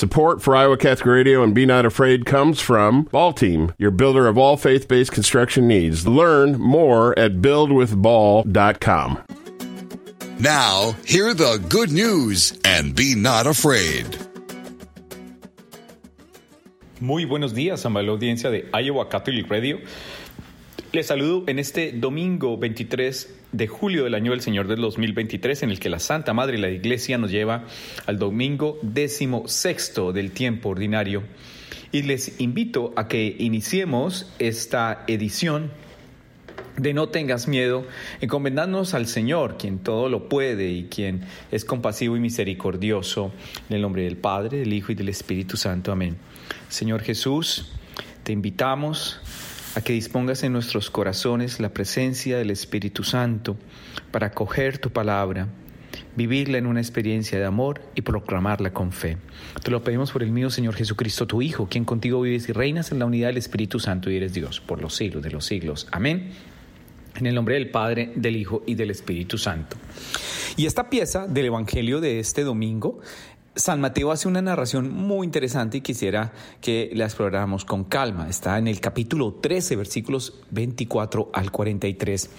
Support 0.00 0.40
for 0.40 0.56
Iowa 0.56 0.78
Catholic 0.78 1.04
Radio 1.04 1.42
and 1.42 1.54
Be 1.54 1.66
Not 1.66 1.84
Afraid 1.84 2.24
comes 2.24 2.58
from 2.58 3.02
Ball 3.12 3.34
Team, 3.34 3.74
your 3.76 3.90
builder 3.90 4.28
of 4.28 4.38
all 4.38 4.56
faith 4.56 4.88
based 4.88 5.12
construction 5.12 5.68
needs. 5.68 6.08
Learn 6.08 6.58
more 6.58 7.12
at 7.18 7.42
buildwithball.com. 7.42 9.18
Now, 10.38 10.92
hear 11.04 11.34
the 11.34 11.62
good 11.68 11.92
news 11.92 12.58
and 12.64 12.96
be 12.96 13.14
not 13.14 13.46
afraid. 13.46 14.16
Muy 16.98 17.26
buenos 17.26 17.52
días, 17.52 17.84
amable 17.84 18.08
audiencia 18.08 18.50
de 18.50 18.70
Iowa 18.72 19.06
Catholic 19.10 19.50
Radio. 19.50 19.80
Les 20.94 21.06
saludo 21.06 21.44
en 21.46 21.58
este 21.58 21.92
domingo 21.92 22.56
23 22.56 23.39
de 23.52 23.66
julio 23.66 24.04
del 24.04 24.14
año 24.14 24.30
del 24.30 24.40
Señor 24.40 24.68
del 24.68 24.80
2023, 24.80 25.64
en 25.64 25.70
el 25.70 25.80
que 25.80 25.90
la 25.90 25.98
Santa 25.98 26.32
Madre 26.32 26.58
y 26.58 26.60
la 26.60 26.70
Iglesia 26.70 27.18
nos 27.18 27.30
lleva 27.30 27.64
al 28.06 28.18
domingo 28.18 28.78
décimo 28.82 29.48
sexto 29.48 30.12
del 30.12 30.32
tiempo 30.32 30.70
ordinario. 30.70 31.22
Y 31.92 32.02
les 32.02 32.40
invito 32.40 32.92
a 32.96 33.08
que 33.08 33.36
iniciemos 33.38 34.32
esta 34.38 35.04
edición 35.08 35.70
de 36.76 36.94
No 36.94 37.08
tengas 37.08 37.48
miedo, 37.48 37.84
encomendándonos 38.20 38.94
al 38.94 39.06
Señor, 39.06 39.56
quien 39.58 39.80
todo 39.80 40.08
lo 40.08 40.28
puede 40.28 40.70
y 40.70 40.84
quien 40.84 41.22
es 41.50 41.64
compasivo 41.64 42.16
y 42.16 42.20
misericordioso, 42.20 43.32
en 43.68 43.76
el 43.76 43.82
nombre 43.82 44.04
del 44.04 44.16
Padre, 44.16 44.58
del 44.58 44.72
Hijo 44.72 44.92
y 44.92 44.94
del 44.94 45.08
Espíritu 45.08 45.56
Santo. 45.56 45.92
Amén. 45.92 46.16
Señor 46.68 47.02
Jesús, 47.02 47.72
te 48.22 48.32
invitamos 48.32 49.20
a 49.74 49.80
que 49.80 49.92
dispongas 49.92 50.42
en 50.42 50.52
nuestros 50.52 50.90
corazones 50.90 51.60
la 51.60 51.72
presencia 51.72 52.36
del 52.38 52.50
Espíritu 52.50 53.04
Santo 53.04 53.56
para 54.10 54.28
acoger 54.28 54.78
tu 54.78 54.90
palabra, 54.90 55.48
vivirla 56.16 56.58
en 56.58 56.66
una 56.66 56.80
experiencia 56.80 57.38
de 57.38 57.44
amor 57.44 57.80
y 57.94 58.02
proclamarla 58.02 58.72
con 58.72 58.92
fe. 58.92 59.16
Te 59.62 59.70
lo 59.70 59.84
pedimos 59.84 60.10
por 60.10 60.22
el 60.22 60.32
mío 60.32 60.50
Señor 60.50 60.74
Jesucristo, 60.74 61.26
tu 61.26 61.40
Hijo, 61.40 61.68
quien 61.68 61.84
contigo 61.84 62.20
vives 62.20 62.48
y 62.48 62.52
reinas 62.52 62.90
en 62.90 62.98
la 62.98 63.06
unidad 63.06 63.28
del 63.28 63.36
Espíritu 63.36 63.78
Santo 63.78 64.10
y 64.10 64.16
eres 64.16 64.32
Dios 64.32 64.60
por 64.60 64.80
los 64.80 64.96
siglos 64.96 65.22
de 65.22 65.30
los 65.30 65.44
siglos. 65.44 65.86
Amén. 65.92 66.30
En 67.16 67.26
el 67.26 67.34
nombre 67.34 67.54
del 67.54 67.70
Padre, 67.70 68.12
del 68.16 68.36
Hijo 68.36 68.62
y 68.66 68.74
del 68.74 68.90
Espíritu 68.90 69.38
Santo. 69.38 69.76
Y 70.56 70.66
esta 70.66 70.90
pieza 70.90 71.26
del 71.26 71.46
Evangelio 71.46 72.00
de 72.00 72.18
este 72.18 72.42
domingo 72.42 73.00
San 73.60 73.80
Mateo 73.80 74.10
hace 74.10 74.26
una 74.26 74.40
narración 74.40 74.90
muy 74.90 75.26
interesante 75.26 75.76
y 75.76 75.80
quisiera 75.82 76.32
que 76.62 76.90
la 76.94 77.04
exploráramos 77.04 77.66
con 77.66 77.84
calma. 77.84 78.26
Está 78.28 78.56
en 78.56 78.66
el 78.66 78.80
capítulo 78.80 79.34
13, 79.34 79.76
versículos 79.76 80.40
24 80.50 81.28
al 81.34 81.52
43. 81.52 82.30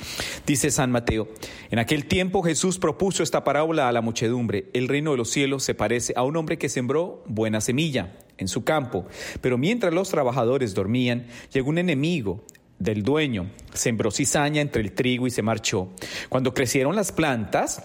Dice 0.48 0.72
San 0.72 0.92
Mateo, 0.92 1.28
en 1.70 1.78
aquel 1.78 2.08
tiempo 2.08 2.42
Jesús 2.42 2.80
propuso 2.80 3.22
esta 3.22 3.44
parábola 3.44 3.88
a 3.88 3.92
la 3.92 4.02
muchedumbre. 4.02 4.70
El 4.74 4.88
reino 4.88 5.12
de 5.12 5.18
los 5.18 5.30
cielos 5.30 5.64
se 5.64 5.76
parece 5.76 6.14
a 6.16 6.24
un 6.24 6.36
hombre 6.38 6.58
que 6.58 6.70
sembró 6.70 7.24
buena 7.28 7.62
semilla 7.62 8.18
en 8.40 8.48
su 8.48 8.64
campo, 8.64 9.06
pero 9.42 9.60
mientras 9.60 9.94
los 9.94 10.10
trabajadores 10.10 10.74
dormían, 10.74 11.28
llegó 11.54 11.70
un 11.70 11.78
enemigo 11.78 12.44
del 12.80 13.04
dueño, 13.04 13.52
sembró 13.74 14.10
cizaña 14.10 14.60
entre 14.60 14.82
el 14.82 14.94
trigo 14.94 15.28
y 15.28 15.30
se 15.30 15.44
marchó. 15.44 15.90
Cuando 16.30 16.56
crecieron 16.56 16.96
las 16.96 17.12
plantas, 17.12 17.84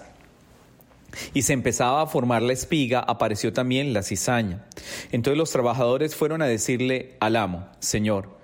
y 1.35 1.43
se 1.43 1.53
empezaba 1.53 2.03
a 2.03 2.07
formar 2.07 2.43
la 2.43 2.53
espiga, 2.53 3.01
apareció 3.01 3.53
también 3.53 3.93
la 3.93 4.03
cizaña. 4.03 4.67
Entonces 5.13 5.39
los 5.39 5.53
trabajadores 5.53 6.15
fueron 6.15 6.43
a 6.43 6.47
decirle 6.47 7.17
al 7.21 7.37
amo, 7.37 7.69
Señor, 7.81 8.39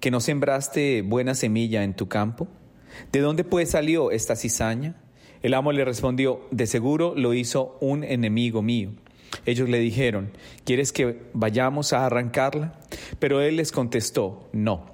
¿que 0.00 0.10
no 0.10 0.20
sembraste 0.20 1.02
buena 1.02 1.34
semilla 1.34 1.84
en 1.84 1.94
tu 1.94 2.08
campo? 2.08 2.48
¿De 3.12 3.20
dónde 3.20 3.44
pues 3.44 3.70
salió 3.70 4.10
esta 4.10 4.36
cizaña? 4.36 4.96
El 5.42 5.54
amo 5.54 5.72
le 5.72 5.84
respondió, 5.84 6.46
de 6.50 6.66
seguro 6.66 7.14
lo 7.16 7.32
hizo 7.32 7.78
un 7.80 8.04
enemigo 8.04 8.62
mío. 8.62 8.90
Ellos 9.46 9.68
le 9.68 9.78
dijeron, 9.78 10.32
¿quieres 10.64 10.92
que 10.92 11.22
vayamos 11.32 11.92
a 11.92 12.04
arrancarla? 12.04 12.74
Pero 13.18 13.40
él 13.40 13.56
les 13.56 13.72
contestó, 13.72 14.48
no. 14.52 14.86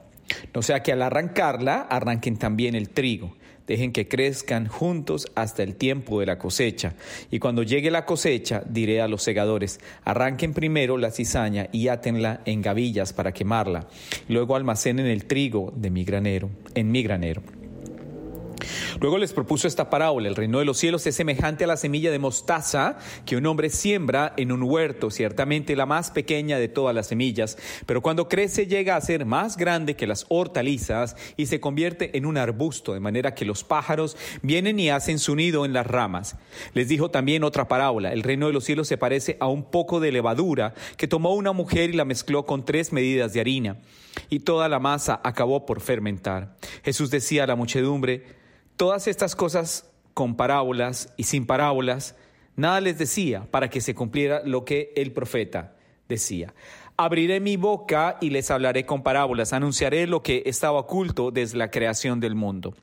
No 0.54 0.62
sea 0.62 0.82
que 0.82 0.92
al 0.92 1.02
arrancarla 1.02 1.80
arranquen 1.80 2.36
también 2.36 2.74
el 2.74 2.90
trigo. 2.90 3.34
Dejen 3.66 3.92
que 3.92 4.08
crezcan 4.08 4.66
juntos 4.66 5.26
hasta 5.34 5.62
el 5.62 5.74
tiempo 5.74 6.20
de 6.20 6.26
la 6.26 6.38
cosecha. 6.38 6.94
Y 7.30 7.38
cuando 7.38 7.62
llegue 7.62 7.90
la 7.90 8.04
cosecha, 8.04 8.62
diré 8.68 9.00
a 9.00 9.08
los 9.08 9.22
segadores, 9.22 9.80
arranquen 10.04 10.54
primero 10.54 10.98
la 10.98 11.10
cizaña 11.10 11.68
y 11.72 11.88
átenla 11.88 12.40
en 12.44 12.62
gavillas 12.62 13.12
para 13.12 13.32
quemarla. 13.32 13.88
Luego 14.28 14.56
almacenen 14.56 15.06
el 15.06 15.24
trigo 15.24 15.72
de 15.76 15.90
mi 15.90 16.04
granero, 16.04 16.50
en 16.74 16.90
mi 16.92 17.02
granero. 17.02 17.42
Luego 19.00 19.18
les 19.18 19.32
propuso 19.32 19.68
esta 19.68 19.90
parábola. 19.90 20.28
El 20.28 20.36
reino 20.36 20.58
de 20.58 20.64
los 20.64 20.78
cielos 20.78 21.06
es 21.06 21.14
semejante 21.14 21.64
a 21.64 21.66
la 21.66 21.76
semilla 21.76 22.10
de 22.10 22.18
mostaza 22.18 22.96
que 23.26 23.36
un 23.36 23.44
hombre 23.46 23.68
siembra 23.68 24.32
en 24.36 24.52
un 24.52 24.62
huerto, 24.62 25.10
ciertamente 25.10 25.76
la 25.76 25.86
más 25.86 26.10
pequeña 26.10 26.58
de 26.58 26.68
todas 26.68 26.94
las 26.94 27.08
semillas, 27.08 27.58
pero 27.84 28.00
cuando 28.00 28.28
crece 28.28 28.66
llega 28.66 28.96
a 28.96 29.00
ser 29.00 29.26
más 29.26 29.56
grande 29.56 29.96
que 29.96 30.06
las 30.06 30.24
hortalizas 30.28 31.16
y 31.36 31.46
se 31.46 31.60
convierte 31.60 32.16
en 32.16 32.24
un 32.24 32.38
arbusto, 32.38 32.94
de 32.94 33.00
manera 33.00 33.34
que 33.34 33.44
los 33.44 33.64
pájaros 33.64 34.16
vienen 34.42 34.80
y 34.80 34.88
hacen 34.88 35.18
su 35.18 35.36
nido 35.36 35.64
en 35.64 35.72
las 35.72 35.86
ramas. 35.86 36.36
Les 36.72 36.88
dijo 36.88 37.10
también 37.10 37.44
otra 37.44 37.68
parábola. 37.68 38.12
El 38.12 38.22
reino 38.22 38.46
de 38.46 38.52
los 38.52 38.64
cielos 38.64 38.88
se 38.88 38.96
parece 38.96 39.36
a 39.40 39.46
un 39.46 39.64
poco 39.64 40.00
de 40.00 40.12
levadura 40.12 40.74
que 40.96 41.08
tomó 41.08 41.34
una 41.34 41.52
mujer 41.52 41.90
y 41.90 41.94
la 41.94 42.04
mezcló 42.04 42.46
con 42.46 42.64
tres 42.64 42.92
medidas 42.92 43.32
de 43.32 43.40
harina, 43.40 43.76
y 44.30 44.40
toda 44.40 44.68
la 44.68 44.78
masa 44.78 45.20
acabó 45.22 45.66
por 45.66 45.80
fermentar. 45.80 46.56
Jesús 46.82 47.10
decía 47.10 47.44
a 47.44 47.46
la 47.46 47.56
muchedumbre, 47.56 48.45
Todas 48.76 49.08
estas 49.08 49.34
cosas 49.34 49.90
con 50.12 50.36
parábolas 50.36 51.12
y 51.16 51.24
sin 51.24 51.46
parábolas, 51.46 52.14
nada 52.56 52.80
les 52.80 52.98
decía 52.98 53.46
para 53.50 53.70
que 53.70 53.80
se 53.80 53.94
cumpliera 53.94 54.42
lo 54.44 54.64
que 54.64 54.92
el 54.96 55.12
profeta 55.12 55.76
decía. 56.08 56.54
Abriré 56.98 57.40
mi 57.40 57.56
boca 57.56 58.16
y 58.20 58.30
les 58.30 58.50
hablaré 58.50 58.86
con 58.86 59.02
parábolas, 59.02 59.52
anunciaré 59.52 60.06
lo 60.06 60.22
que 60.22 60.42
estaba 60.46 60.80
oculto 60.80 61.30
desde 61.30 61.58
la 61.58 61.70
creación 61.70 62.20
del 62.20 62.34
mundo. 62.34 62.74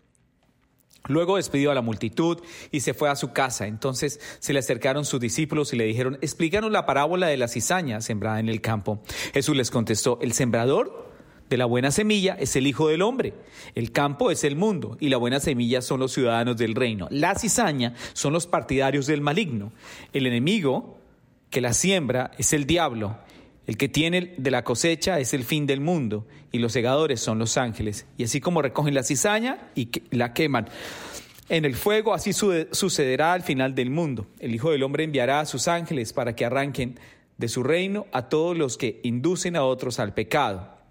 Luego 1.07 1.35
despidió 1.35 1.69
a 1.71 1.75
la 1.75 1.81
multitud 1.81 2.39
y 2.71 2.79
se 2.79 2.93
fue 2.93 3.09
a 3.09 3.15
su 3.15 3.33
casa. 3.33 3.67
Entonces 3.67 4.19
se 4.39 4.53
le 4.53 4.59
acercaron 4.59 5.05
sus 5.05 5.19
discípulos 5.19 5.73
y 5.73 5.75
le 5.75 5.85
dijeron, 5.85 6.17
explícanos 6.21 6.71
la 6.71 6.85
parábola 6.85 7.27
de 7.27 7.37
la 7.37 7.47
cizaña 7.47 8.01
sembrada 8.01 8.39
en 8.39 8.49
el 8.49 8.61
campo. 8.61 9.01
Jesús 9.33 9.55
les 9.55 9.69
contestó, 9.69 10.17
el 10.21 10.33
sembrador 10.33 11.12
de 11.49 11.57
la 11.57 11.65
buena 11.65 11.91
semilla 11.91 12.35
es 12.39 12.55
el 12.55 12.67
Hijo 12.67 12.87
del 12.87 13.01
Hombre, 13.01 13.33
el 13.75 13.91
campo 13.91 14.31
es 14.31 14.43
el 14.43 14.55
mundo 14.55 14.97
y 14.99 15.09
la 15.09 15.17
buena 15.17 15.39
semilla 15.39 15.81
son 15.81 15.99
los 15.99 16.13
ciudadanos 16.13 16.57
del 16.57 16.75
reino. 16.75 17.07
La 17.11 17.35
cizaña 17.35 17.93
son 18.13 18.33
los 18.33 18.47
partidarios 18.47 19.05
del 19.05 19.21
maligno. 19.21 19.71
El 20.13 20.25
enemigo 20.25 20.97
que 21.49 21.61
la 21.61 21.73
siembra 21.73 22.31
es 22.37 22.53
el 22.53 22.65
diablo. 22.65 23.17
El 23.67 23.77
que 23.77 23.87
tiene 23.87 24.33
de 24.37 24.51
la 24.51 24.63
cosecha 24.63 25.19
es 25.19 25.33
el 25.33 25.43
fin 25.43 25.65
del 25.65 25.79
mundo 25.79 26.27
y 26.51 26.59
los 26.59 26.73
segadores 26.73 27.21
son 27.21 27.39
los 27.39 27.57
ángeles. 27.57 28.05
Y 28.17 28.23
así 28.23 28.41
como 28.41 28.61
recogen 28.61 28.93
la 28.93 29.03
cizaña 29.03 29.69
y 29.75 29.89
la 30.11 30.33
queman 30.33 30.67
en 31.49 31.65
el 31.65 31.75
fuego, 31.75 32.13
así 32.13 32.33
sucederá 32.33 33.33
al 33.33 33.43
final 33.43 33.75
del 33.75 33.89
mundo. 33.89 34.25
El 34.39 34.55
Hijo 34.55 34.71
del 34.71 34.83
Hombre 34.83 35.03
enviará 35.03 35.41
a 35.41 35.45
sus 35.45 35.67
ángeles 35.67 36.13
para 36.13 36.35
que 36.35 36.45
arranquen 36.45 36.99
de 37.37 37.47
su 37.47 37.63
reino 37.63 38.05
a 38.11 38.29
todos 38.29 38.57
los 38.57 38.77
que 38.77 38.99
inducen 39.03 39.55
a 39.55 39.63
otros 39.63 39.99
al 39.99 40.13
pecado 40.13 40.82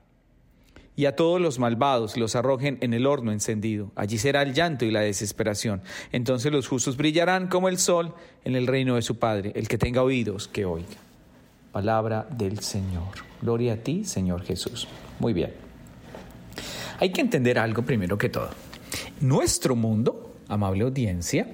y 0.94 1.06
a 1.06 1.16
todos 1.16 1.41
los 1.41 1.58
malvados 1.58 2.16
los 2.16 2.36
arrojen 2.36 2.78
en 2.80 2.92
el 2.92 3.06
horno 3.06 3.32
encendido. 3.32 3.91
Allí 3.97 4.19
será 4.19 4.42
el 4.42 4.53
llanto 4.53 4.84
y 4.84 4.91
la 4.91 5.00
desesperación. 5.00 5.82
Entonces 6.12 6.53
los 6.53 6.69
justos 6.69 6.97
brillarán 6.97 7.48
como 7.48 7.69
el 7.69 7.78
sol 7.78 8.14
en 8.44 8.56
el 8.56 8.66
reino 8.66 8.97
de 8.97 9.03
su 9.03 9.19
Padre. 9.19 9.53
El 9.54 9.69
que 9.69 9.78
tenga 9.78 10.03
oídos, 10.03 10.48
que 10.48 10.64
oiga. 10.64 10.86
Palabra 11.72 12.26
del 12.30 12.58
Señor. 12.58 13.08
Gloria 13.41 13.75
a 13.75 13.76
ti, 13.76 14.04
Señor 14.04 14.42
Jesús. 14.42 14.86
Muy 15.19 15.32
bien. 15.32 15.53
Hay 17.00 17.10
que 17.10 17.22
entender 17.22 17.59
algo 17.59 17.82
primero 17.82 18.19
que 18.19 18.28
todo. 18.28 18.50
Nuestro 19.20 19.74
mundo, 19.74 20.34
amable 20.48 20.84
audiencia, 20.84 21.47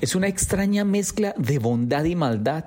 es 0.00 0.14
una 0.14 0.28
extraña 0.28 0.84
mezcla 0.84 1.34
de 1.38 1.58
bondad 1.58 2.04
y 2.04 2.14
maldad. 2.14 2.64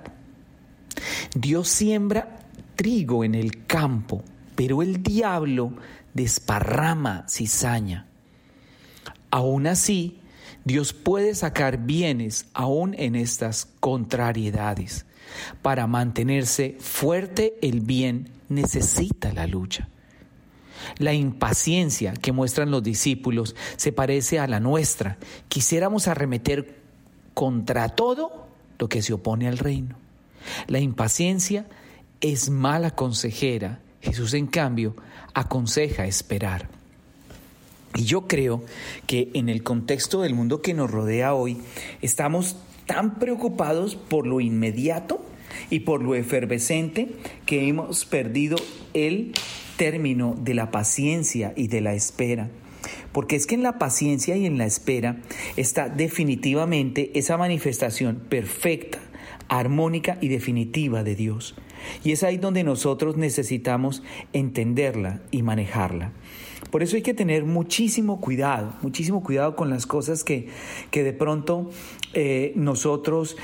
Dios 1.36 1.68
siembra 1.70 2.40
trigo 2.76 3.24
en 3.24 3.36
el 3.36 3.66
campo, 3.66 4.24
pero 4.56 4.82
el 4.82 5.04
diablo 5.04 5.74
desparrama 6.16 7.26
cizaña. 7.30 8.08
Aún 9.30 9.68
así, 9.68 10.20
Dios 10.64 10.94
puede 10.94 11.36
sacar 11.36 11.86
bienes 11.86 12.48
aún 12.54 12.96
en 12.98 13.16
estas 13.16 13.68
contrariedades. 13.80 15.06
Para 15.62 15.86
mantenerse 15.86 16.78
fuerte 16.80 17.56
el 17.62 17.82
bien 17.82 18.30
necesita 18.50 19.32
la 19.34 19.46
lucha. 19.46 19.90
La 20.98 21.14
impaciencia 21.14 22.14
que 22.14 22.32
muestran 22.32 22.72
los 22.72 22.82
discípulos 22.82 23.56
se 23.76 23.92
parece 23.92 24.40
a 24.40 24.48
la 24.48 24.60
nuestra. 24.60 25.18
Quisiéramos 25.50 26.08
arremeter 26.08 26.80
contra 27.34 27.90
todo 27.90 28.48
lo 28.80 28.88
que 28.88 29.02
se 29.02 29.14
opone 29.14 29.48
al 29.48 29.58
reino. 29.58 29.98
La 30.68 30.80
impaciencia 30.80 31.68
es 32.22 32.50
mala 32.50 32.92
consejera 32.92 33.80
Jesús, 34.06 34.34
en 34.36 34.48
cambio, 34.48 34.96
aconseja 35.34 36.06
esperar. 36.06 36.70
Y 37.96 38.04
yo 38.04 38.28
creo 38.28 38.64
que 39.08 39.30
en 39.34 39.50
el 39.50 39.64
contexto 39.64 40.22
del 40.22 40.36
mundo 40.36 40.62
que 40.62 40.74
nos 40.74 40.92
rodea 40.92 41.34
hoy, 41.34 41.58
estamos 42.02 42.58
tan 42.86 43.16
preocupados 43.16 43.96
por 43.96 44.28
lo 44.28 44.42
inmediato 44.42 45.26
y 45.70 45.80
por 45.82 46.04
lo 46.04 46.14
efervescente 46.14 47.10
que 47.46 47.68
hemos 47.68 48.06
perdido 48.06 48.58
el 48.94 49.32
término 49.78 50.36
de 50.40 50.54
la 50.54 50.72
paciencia 50.72 51.54
y 51.56 51.68
de 51.68 51.82
la 51.82 51.94
espera. 51.94 52.50
Porque 53.12 53.36
es 53.36 53.48
que 53.48 53.56
en 53.56 53.64
la 53.64 53.80
paciencia 53.80 54.36
y 54.36 54.46
en 54.46 54.58
la 54.58 54.66
espera 54.66 55.18
está 55.58 55.90
definitivamente 55.90 57.18
esa 57.18 57.38
manifestación 57.38 58.18
perfecta, 58.30 59.00
armónica 59.48 60.18
y 60.22 60.28
definitiva 60.28 61.04
de 61.04 61.16
Dios. 61.16 61.56
Y 62.04 62.12
es 62.12 62.24
ahí 62.24 62.38
donde 62.38 62.64
nosotros 62.64 63.18
necesitamos 63.18 64.04
entenderla 64.34 65.22
y 65.32 65.42
manejarla. 65.44 66.12
Por 66.72 66.84
eso 66.84 66.96
hay 66.96 67.02
que 67.02 67.14
tener 67.14 67.46
muchísimo 67.46 68.20
cuidado, 68.20 68.74
muchísimo 68.82 69.24
cuidado 69.24 69.56
con 69.56 69.70
las 69.70 69.86
cosas 69.86 70.24
que, 70.24 70.50
que 70.92 71.04
de 71.04 71.14
pronto 71.14 71.70
eh, 72.14 72.54
nosotros 72.56 73.38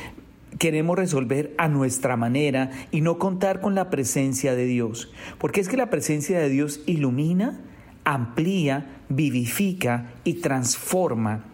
queremos 0.60 0.98
resolver 0.98 1.54
a 1.58 1.68
nuestra 1.68 2.18
manera 2.18 2.72
y 2.92 3.02
no 3.02 3.20
contar 3.20 3.62
con 3.62 3.76
la 3.76 3.90
presencia 3.90 4.56
de 4.56 4.66
Dios. 4.66 5.12
Porque 5.38 5.62
es 5.62 5.70
que 5.70 5.78
la 5.78 5.90
presencia 5.90 6.40
de 6.40 6.50
Dios 6.50 6.82
ilumina, 6.86 7.62
amplía, 8.04 9.02
vivifica 9.10 10.14
y 10.24 10.36
transforma 10.36 11.46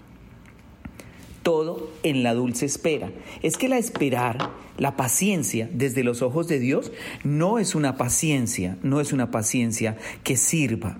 todo 1.47 1.89
en 2.03 2.23
la 2.23 2.33
dulce 2.33 2.65
espera. 2.65 3.09
Es 3.41 3.55
que 3.55 3.69
la 3.69 3.77
esperar, 3.77 4.49
la 4.77 4.97
paciencia 4.97 5.69
desde 5.71 6.03
los 6.03 6.21
ojos 6.21 6.49
de 6.49 6.59
Dios, 6.59 6.91
no 7.23 7.57
es 7.57 7.73
una 7.73 7.95
paciencia, 7.95 8.77
no 8.83 8.99
es 8.99 9.13
una 9.13 9.31
paciencia 9.31 9.95
que 10.25 10.35
sirva. 10.35 10.97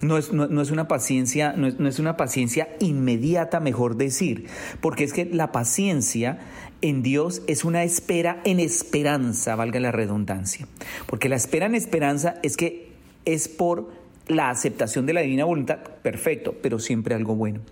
No 0.00 0.18
es, 0.18 0.32
no, 0.32 0.62
es, 0.62 0.70
una 0.70 0.86
paciencia, 0.86 1.54
no 1.56 1.66
es, 1.66 1.80
no 1.80 1.88
es 1.88 1.98
una 1.98 2.16
paciencia 2.16 2.68
inmediata, 2.78 3.58
mejor 3.58 3.96
decir, 3.96 4.46
porque 4.80 5.02
es 5.02 5.12
que 5.12 5.24
la 5.24 5.50
paciencia 5.50 6.38
en 6.80 7.02
Dios 7.02 7.42
es 7.48 7.64
una 7.64 7.82
espera 7.82 8.40
en 8.44 8.60
esperanza, 8.60 9.56
valga 9.56 9.80
la 9.80 9.90
redundancia. 9.90 10.68
Porque 11.08 11.28
la 11.28 11.34
espera 11.34 11.66
en 11.66 11.74
esperanza 11.74 12.36
es 12.44 12.56
que 12.56 12.92
es 13.24 13.48
por 13.48 13.90
la 14.28 14.48
aceptación 14.48 15.06
de 15.06 15.14
la 15.14 15.22
divina 15.22 15.44
voluntad, 15.44 15.78
perfecto, 16.02 16.54
pero 16.62 16.78
siempre 16.78 17.16
algo 17.16 17.34
bueno. 17.34 17.62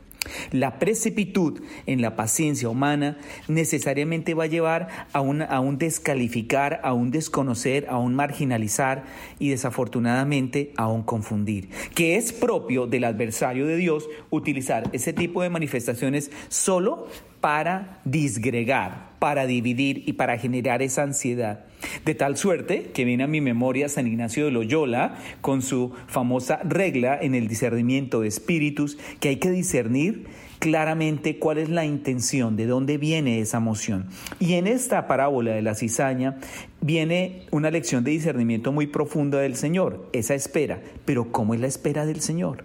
La 0.53 0.79
precipitud 0.79 1.63
en 1.87 2.03
la 2.03 2.17
paciencia 2.17 2.69
humana 2.69 3.19
necesariamente 3.49 4.35
va 4.35 4.45
a 4.45 4.49
llevar 4.49 4.89
a 5.13 5.21
un, 5.21 5.43
a 5.43 5.61
un, 5.61 5.79
descalificar, 5.79 6.81
a 6.85 6.93
un 6.93 7.11
desconocer, 7.11 7.87
a 7.89 7.99
un 7.99 8.15
marginalizar 8.15 9.05
y 9.39 9.51
desafortunadamente 9.51 10.73
a 10.77 10.89
un 10.89 11.03
confundir, 11.03 11.71
que 11.95 12.17
es 12.17 12.33
propio 12.33 12.87
del 12.87 13.05
adversario 13.05 13.67
de 13.67 13.77
Dios 13.77 14.09
utilizar 14.31 14.89
ese 14.93 15.13
tipo 15.13 15.43
de 15.43 15.51
manifestaciones 15.51 16.31
solo 16.49 17.09
para 17.41 18.01
disgregar, 18.05 19.11
para 19.19 19.47
dividir 19.47 20.03
y 20.07 20.15
para 20.15 20.39
generar 20.39 20.83
esa 20.83 21.03
ansiedad. 21.03 21.65
De 22.05 22.15
tal 22.15 22.37
suerte 22.37 22.91
que 22.93 23.05
viene 23.05 23.25
a 23.25 23.29
mi 23.29 23.41
memoria 23.41 23.89
San 23.89 24.07
Ignacio 24.07 24.45
de 24.45 24.51
Loyola 24.51 25.17
con 25.41 25.63
su 25.63 25.93
famosa 26.09 26.61
regla 26.65 27.19
en 27.21 27.35
el 27.35 27.49
discernimiento 27.49 28.21
de 28.21 28.29
espíritus, 28.29 28.99
que 29.19 29.31
hay 29.31 29.37
que 29.37 29.51
discernir 29.51 30.27
claramente 30.59 31.39
cuál 31.39 31.59
es 31.59 31.71
la 31.71 31.87
intención, 31.87 32.57
de 32.57 32.67
dónde 32.67 32.99
viene 32.99 33.41
esa 33.41 33.57
emoción. 33.57 34.07
Y 34.39 34.55
en 34.55 34.67
esta 34.67 35.09
parábola 35.09 35.53
de 35.53 35.63
la 35.63 35.75
cizaña 35.75 36.37
viene 36.83 37.47
una 37.51 37.71
lección 37.71 38.05
de 38.05 38.11
discernimiento 38.11 38.71
muy 38.71 38.87
profunda 38.87 39.41
del 39.41 39.57
Señor, 39.57 40.09
esa 40.13 40.35
espera. 40.35 40.81
Pero 41.07 41.33
¿cómo 41.33 41.55
es 41.55 41.61
la 41.61 41.67
espera 41.67 42.05
del 42.05 42.21
Señor? 42.21 42.65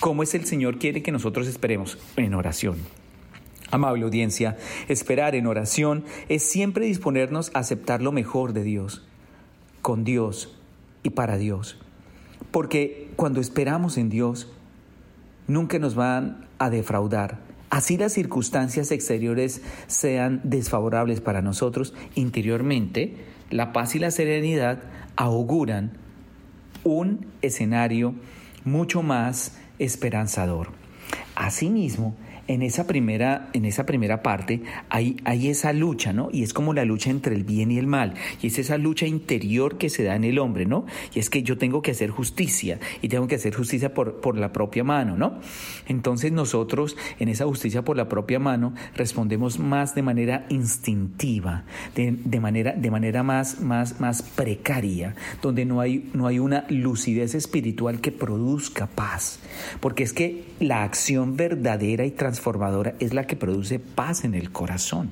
¿Cómo 0.00 0.22
es 0.22 0.34
el 0.34 0.46
Señor 0.46 0.78
quiere 0.78 1.02
que 1.02 1.12
nosotros 1.12 1.48
esperemos? 1.48 1.98
En 2.16 2.34
oración. 2.34 2.76
Amable 3.74 4.04
audiencia, 4.04 4.56
esperar 4.86 5.34
en 5.34 5.48
oración 5.48 6.04
es 6.28 6.44
siempre 6.44 6.86
disponernos 6.86 7.50
a 7.54 7.58
aceptar 7.58 8.02
lo 8.02 8.12
mejor 8.12 8.52
de 8.52 8.62
Dios, 8.62 9.04
con 9.82 10.04
Dios 10.04 10.56
y 11.02 11.10
para 11.10 11.38
Dios. 11.38 11.76
Porque 12.52 13.10
cuando 13.16 13.40
esperamos 13.40 13.98
en 13.98 14.10
Dios, 14.10 14.48
nunca 15.48 15.80
nos 15.80 15.96
van 15.96 16.46
a 16.58 16.70
defraudar. 16.70 17.40
Así 17.68 17.96
las 17.96 18.12
circunstancias 18.12 18.92
exteriores 18.92 19.60
sean 19.88 20.40
desfavorables 20.44 21.20
para 21.20 21.42
nosotros, 21.42 21.94
interiormente, 22.14 23.16
la 23.50 23.72
paz 23.72 23.96
y 23.96 23.98
la 23.98 24.12
serenidad 24.12 24.84
auguran 25.16 25.98
un 26.84 27.26
escenario 27.42 28.14
mucho 28.64 29.02
más 29.02 29.58
esperanzador. 29.80 30.68
Asimismo, 31.34 32.14
en 32.48 32.62
esa 32.62 32.86
primera, 32.86 33.48
en 33.52 33.64
esa 33.64 33.86
primera 33.86 34.22
parte 34.22 34.62
hay, 34.88 35.16
hay 35.24 35.48
esa 35.48 35.72
lucha, 35.72 36.12
¿no? 36.12 36.28
Y 36.32 36.42
es 36.42 36.52
como 36.52 36.74
la 36.74 36.84
lucha 36.84 37.10
entre 37.10 37.34
el 37.34 37.44
bien 37.44 37.70
y 37.70 37.78
el 37.78 37.86
mal. 37.86 38.14
Y 38.42 38.48
es 38.48 38.58
esa 38.58 38.78
lucha 38.78 39.06
interior 39.06 39.78
que 39.78 39.90
se 39.90 40.02
da 40.02 40.16
en 40.16 40.24
el 40.24 40.38
hombre, 40.38 40.66
¿no? 40.66 40.86
Y 41.14 41.18
es 41.18 41.30
que 41.30 41.42
yo 41.42 41.58
tengo 41.58 41.82
que 41.82 41.92
hacer 41.92 42.10
justicia 42.10 42.78
y 43.02 43.08
tengo 43.08 43.26
que 43.26 43.36
hacer 43.36 43.54
justicia 43.54 43.94
por, 43.94 44.20
por 44.20 44.36
la 44.36 44.52
propia 44.52 44.84
mano, 44.84 45.16
¿no? 45.16 45.38
Entonces 45.88 46.32
nosotros 46.32 46.96
en 47.18 47.28
esa 47.28 47.44
justicia 47.46 47.82
por 47.82 47.96
la 47.96 48.08
propia 48.08 48.38
mano 48.38 48.74
respondemos 48.94 49.58
más 49.58 49.94
de 49.94 50.02
manera 50.02 50.46
instintiva, 50.48 51.64
de, 51.94 52.40
manera, 52.40 52.72
de 52.72 52.90
manera 52.90 53.22
más, 53.22 53.60
más, 53.60 54.00
más 54.00 54.22
precaria, 54.22 55.14
donde 55.42 55.64
no 55.64 55.80
hay, 55.80 56.10
no 56.12 56.26
hay 56.26 56.38
una 56.38 56.64
lucidez 56.68 57.34
espiritual 57.34 58.00
que 58.00 58.12
produzca 58.12 58.86
paz. 58.86 59.40
Porque 59.80 60.02
es 60.02 60.12
que 60.12 60.44
la 60.60 60.82
acción 60.82 61.36
verdadera 61.36 62.04
y 62.04 62.10
transformadora 62.10 62.33
transformadora 62.34 62.94
es 62.98 63.14
la 63.14 63.26
que 63.26 63.36
produce 63.36 63.78
paz 63.78 64.24
en 64.24 64.34
el 64.34 64.50
corazón. 64.50 65.10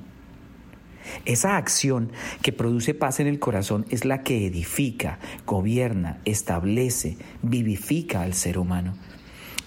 Esa 1.25 1.57
acción 1.57 2.11
que 2.43 2.53
produce 2.53 2.95
paz 2.95 3.21
en 3.21 3.29
el 3.29 3.39
corazón 3.39 3.87
es 3.91 4.05
la 4.05 4.23
que 4.23 4.47
edifica, 4.47 5.19
gobierna, 5.47 6.19
establece, 6.25 7.17
vivifica 7.43 8.23
al 8.23 8.35
ser 8.35 8.59
humano. 8.59 8.95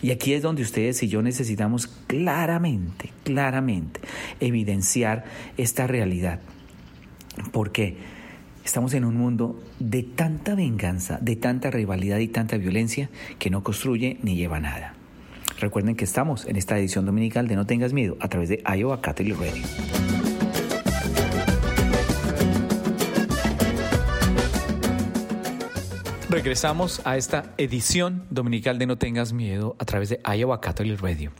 Y 0.01 0.11
aquí 0.11 0.33
es 0.33 0.41
donde 0.41 0.63
ustedes 0.63 1.01
y 1.03 1.07
yo 1.07 1.21
necesitamos 1.21 1.87
claramente, 1.87 3.11
claramente 3.23 4.01
evidenciar 4.39 5.23
esta 5.57 5.87
realidad. 5.87 6.41
Porque 7.51 7.97
estamos 8.65 8.93
en 8.93 9.05
un 9.05 9.15
mundo 9.15 9.61
de 9.79 10.03
tanta 10.03 10.55
venganza, 10.55 11.19
de 11.21 11.37
tanta 11.37 11.71
rivalidad 11.71 12.19
y 12.19 12.27
tanta 12.27 12.57
violencia 12.57 13.09
que 13.39 13.49
no 13.49 13.63
construye 13.63 14.19
ni 14.21 14.35
lleva 14.35 14.59
nada. 14.59 14.94
Recuerden 15.59 15.95
que 15.95 16.03
estamos 16.03 16.45
en 16.45 16.57
esta 16.57 16.77
edición 16.77 17.05
dominical 17.05 17.47
de 17.47 17.55
No 17.55 17.65
Tengas 17.65 17.93
Miedo 17.93 18.17
a 18.19 18.27
través 18.27 18.49
de 18.49 18.61
Iowa 18.77 19.01
Catholic 19.01 19.37
Radio. 19.39 19.63
Regresamos 26.29 27.01
a 27.05 27.15
esta 27.15 27.53
edición 27.57 28.25
dominical 28.29 28.77
de 28.77 28.85
No 28.85 28.97
Tengas 28.97 29.31
Miedo 29.31 29.77
a 29.79 29.85
través 29.85 30.09
de 30.09 30.19
Iowa 30.37 30.59
Catholic 30.59 30.99
Radio. 30.99 31.31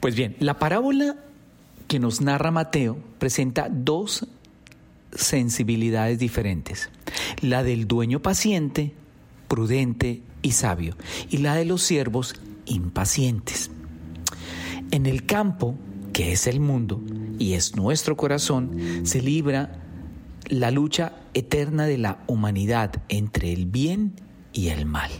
Pues 0.00 0.16
bien, 0.16 0.34
la 0.40 0.58
parábola 0.58 1.14
que 1.86 2.00
nos 2.00 2.20
narra 2.20 2.50
Mateo 2.50 2.98
presenta 3.20 3.68
dos 3.70 4.26
sensibilidades 5.12 6.18
diferentes. 6.18 6.90
La 7.40 7.62
del 7.62 7.86
dueño 7.86 8.20
paciente, 8.20 8.92
prudente 9.46 10.22
y 10.42 10.50
sabio, 10.52 10.96
y 11.30 11.38
la 11.38 11.54
de 11.54 11.64
los 11.64 11.82
siervos 11.82 12.34
impacientes. 12.66 13.70
En 14.90 15.06
el 15.06 15.26
campo, 15.26 15.76
que 16.12 16.32
es 16.32 16.46
el 16.46 16.60
mundo 16.60 17.02
y 17.38 17.54
es 17.54 17.76
nuestro 17.76 18.16
corazón, 18.16 19.04
se 19.04 19.20
libra 19.20 19.82
la 20.48 20.70
lucha 20.70 21.12
eterna 21.34 21.86
de 21.86 21.98
la 21.98 22.22
humanidad 22.26 23.02
entre 23.08 23.52
el 23.52 23.66
bien 23.66 24.14
y 24.52 24.68
el 24.68 24.86
mal. 24.86 25.10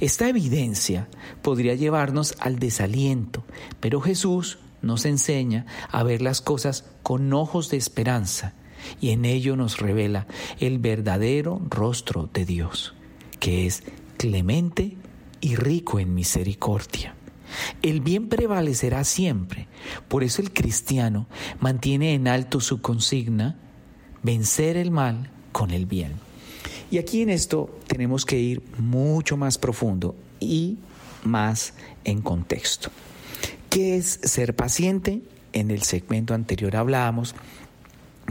Esta 0.00 0.28
evidencia 0.28 1.08
podría 1.42 1.74
llevarnos 1.74 2.34
al 2.38 2.58
desaliento, 2.58 3.44
pero 3.80 4.00
Jesús 4.00 4.58
nos 4.82 5.04
enseña 5.04 5.66
a 5.90 6.02
ver 6.02 6.22
las 6.22 6.40
cosas 6.40 6.84
con 7.02 7.32
ojos 7.32 7.70
de 7.70 7.76
esperanza 7.76 8.54
y 9.00 9.10
en 9.10 9.24
ello 9.24 9.56
nos 9.56 9.78
revela 9.78 10.26
el 10.58 10.78
verdadero 10.78 11.60
rostro 11.68 12.28
de 12.32 12.44
Dios, 12.44 12.94
que 13.38 13.66
es 13.66 13.84
clemente 14.16 14.96
y 15.42 15.56
rico 15.56 16.00
en 16.00 16.14
misericordia. 16.14 17.14
El 17.82 18.00
bien 18.00 18.30
prevalecerá 18.30 19.04
siempre. 19.04 19.68
Por 20.08 20.24
eso 20.24 20.40
el 20.40 20.52
cristiano 20.52 21.26
mantiene 21.60 22.14
en 22.14 22.28
alto 22.28 22.60
su 22.60 22.80
consigna, 22.80 23.58
vencer 24.22 24.78
el 24.78 24.90
mal 24.90 25.30
con 25.52 25.70
el 25.70 25.84
bien. 25.84 26.12
Y 26.90 26.96
aquí 26.96 27.20
en 27.20 27.28
esto 27.28 27.78
tenemos 27.86 28.24
que 28.24 28.38
ir 28.38 28.62
mucho 28.78 29.36
más 29.36 29.58
profundo 29.58 30.14
y 30.40 30.78
más 31.24 31.74
en 32.04 32.22
contexto. 32.22 32.90
¿Qué 33.68 33.96
es 33.96 34.20
ser 34.22 34.54
paciente? 34.54 35.22
En 35.52 35.70
el 35.70 35.82
segmento 35.82 36.34
anterior 36.34 36.76
hablábamos 36.76 37.34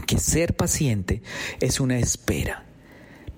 que 0.06 0.18
ser 0.18 0.54
paciente 0.54 1.22
es 1.60 1.80
una 1.80 1.98
espera, 1.98 2.64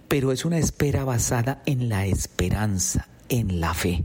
pero 0.08 0.32
es 0.32 0.44
una 0.44 0.58
espera 0.58 1.04
basada 1.04 1.62
en 1.66 1.88
la 1.88 2.06
esperanza, 2.06 3.08
en 3.28 3.60
la 3.60 3.74
fe, 3.74 4.04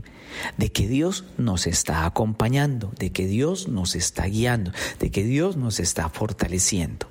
de 0.56 0.72
que 0.72 0.88
Dios 0.88 1.24
nos 1.38 1.66
está 1.66 2.06
acompañando, 2.06 2.92
de 2.98 3.12
que 3.12 3.26
Dios 3.26 3.68
nos 3.68 3.94
está 3.94 4.26
guiando, 4.26 4.72
de 4.98 5.10
que 5.10 5.24
Dios 5.24 5.56
nos 5.56 5.80
está 5.80 6.08
fortaleciendo. 6.08 7.08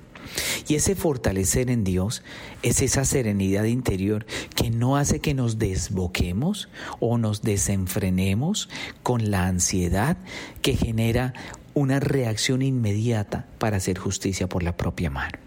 Y 0.68 0.76
ese 0.76 0.94
fortalecer 0.94 1.70
en 1.70 1.82
Dios 1.84 2.22
es 2.62 2.82
esa 2.82 3.04
serenidad 3.04 3.64
interior 3.64 4.26
que 4.54 4.70
no 4.70 4.96
hace 4.96 5.20
que 5.20 5.34
nos 5.34 5.58
desboquemos 5.58 6.68
o 7.00 7.18
nos 7.18 7.42
desenfrenemos 7.42 8.68
con 9.02 9.30
la 9.30 9.46
ansiedad 9.46 10.16
que 10.62 10.76
genera 10.76 11.34
una 11.74 12.00
reacción 12.00 12.62
inmediata 12.62 13.46
para 13.58 13.78
hacer 13.78 13.98
justicia 13.98 14.48
por 14.48 14.62
la 14.62 14.76
propia 14.76 15.10
mano. 15.10 15.38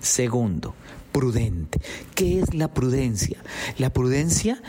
Segundo, 0.00 0.74
prudente. 1.12 1.80
¿Qué 2.14 2.40
es 2.40 2.54
la 2.54 2.72
prudencia? 2.72 3.42
La 3.78 3.92
prudencia 3.92 4.62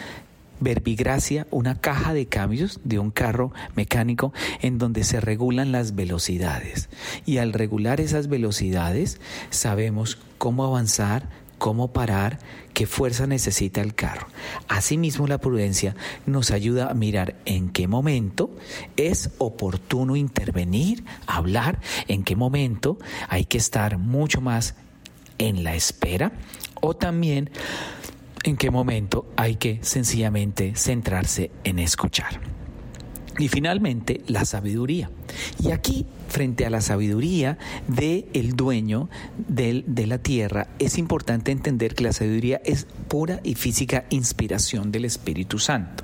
verbigracia, 0.63 1.47
una 1.51 1.79
caja 1.79 2.13
de 2.13 2.25
cambios 2.25 2.79
de 2.83 2.99
un 2.99 3.11
carro 3.11 3.51
mecánico 3.75 4.33
en 4.61 4.77
donde 4.77 5.03
se 5.03 5.21
regulan 5.21 5.71
las 5.71 5.95
velocidades. 5.95 6.89
Y 7.25 7.37
al 7.37 7.53
regular 7.53 8.01
esas 8.01 8.27
velocidades 8.27 9.19
sabemos 9.49 10.17
cómo 10.37 10.63
avanzar, 10.65 11.29
cómo 11.57 11.93
parar, 11.93 12.39
qué 12.73 12.85
fuerza 12.85 13.27
necesita 13.27 13.81
el 13.81 13.95
carro. 13.95 14.27
Asimismo, 14.67 15.27
la 15.27 15.37
prudencia 15.37 15.95
nos 16.25 16.51
ayuda 16.51 16.89
a 16.89 16.93
mirar 16.93 17.35
en 17.45 17.69
qué 17.69 17.87
momento 17.87 18.49
es 18.97 19.29
oportuno 19.37 20.15
intervenir, 20.15 21.05
hablar, 21.25 21.79
en 22.07 22.23
qué 22.23 22.35
momento 22.35 22.97
hay 23.29 23.45
que 23.45 23.57
estar 23.57 23.97
mucho 23.97 24.41
más 24.41 24.75
en 25.37 25.63
la 25.63 25.75
espera 25.75 26.33
o 26.81 26.95
también 26.95 27.49
en 28.43 28.57
qué 28.57 28.71
momento 28.71 29.25
hay 29.35 29.55
que 29.55 29.79
sencillamente 29.81 30.73
centrarse 30.75 31.51
en 31.63 31.79
escuchar. 31.79 32.39
Y 33.39 33.47
finalmente, 33.47 34.21
la 34.27 34.45
sabiduría. 34.45 35.09
Y 35.59 35.71
aquí, 35.71 36.05
frente 36.27 36.65
a 36.65 36.69
la 36.69 36.81
sabiduría 36.81 37.57
del 37.87 38.27
el 38.33 38.55
dueño 38.55 39.09
de 39.47 40.07
la 40.07 40.19
tierra, 40.19 40.67
es 40.77 40.97
importante 40.99 41.51
entender 41.51 41.95
que 41.95 42.03
la 42.03 42.13
sabiduría 42.13 42.61
es 42.63 42.85
pura 43.07 43.39
y 43.43 43.55
física 43.55 44.05
inspiración 44.11 44.91
del 44.91 45.05
Espíritu 45.05 45.57
Santo. 45.57 46.03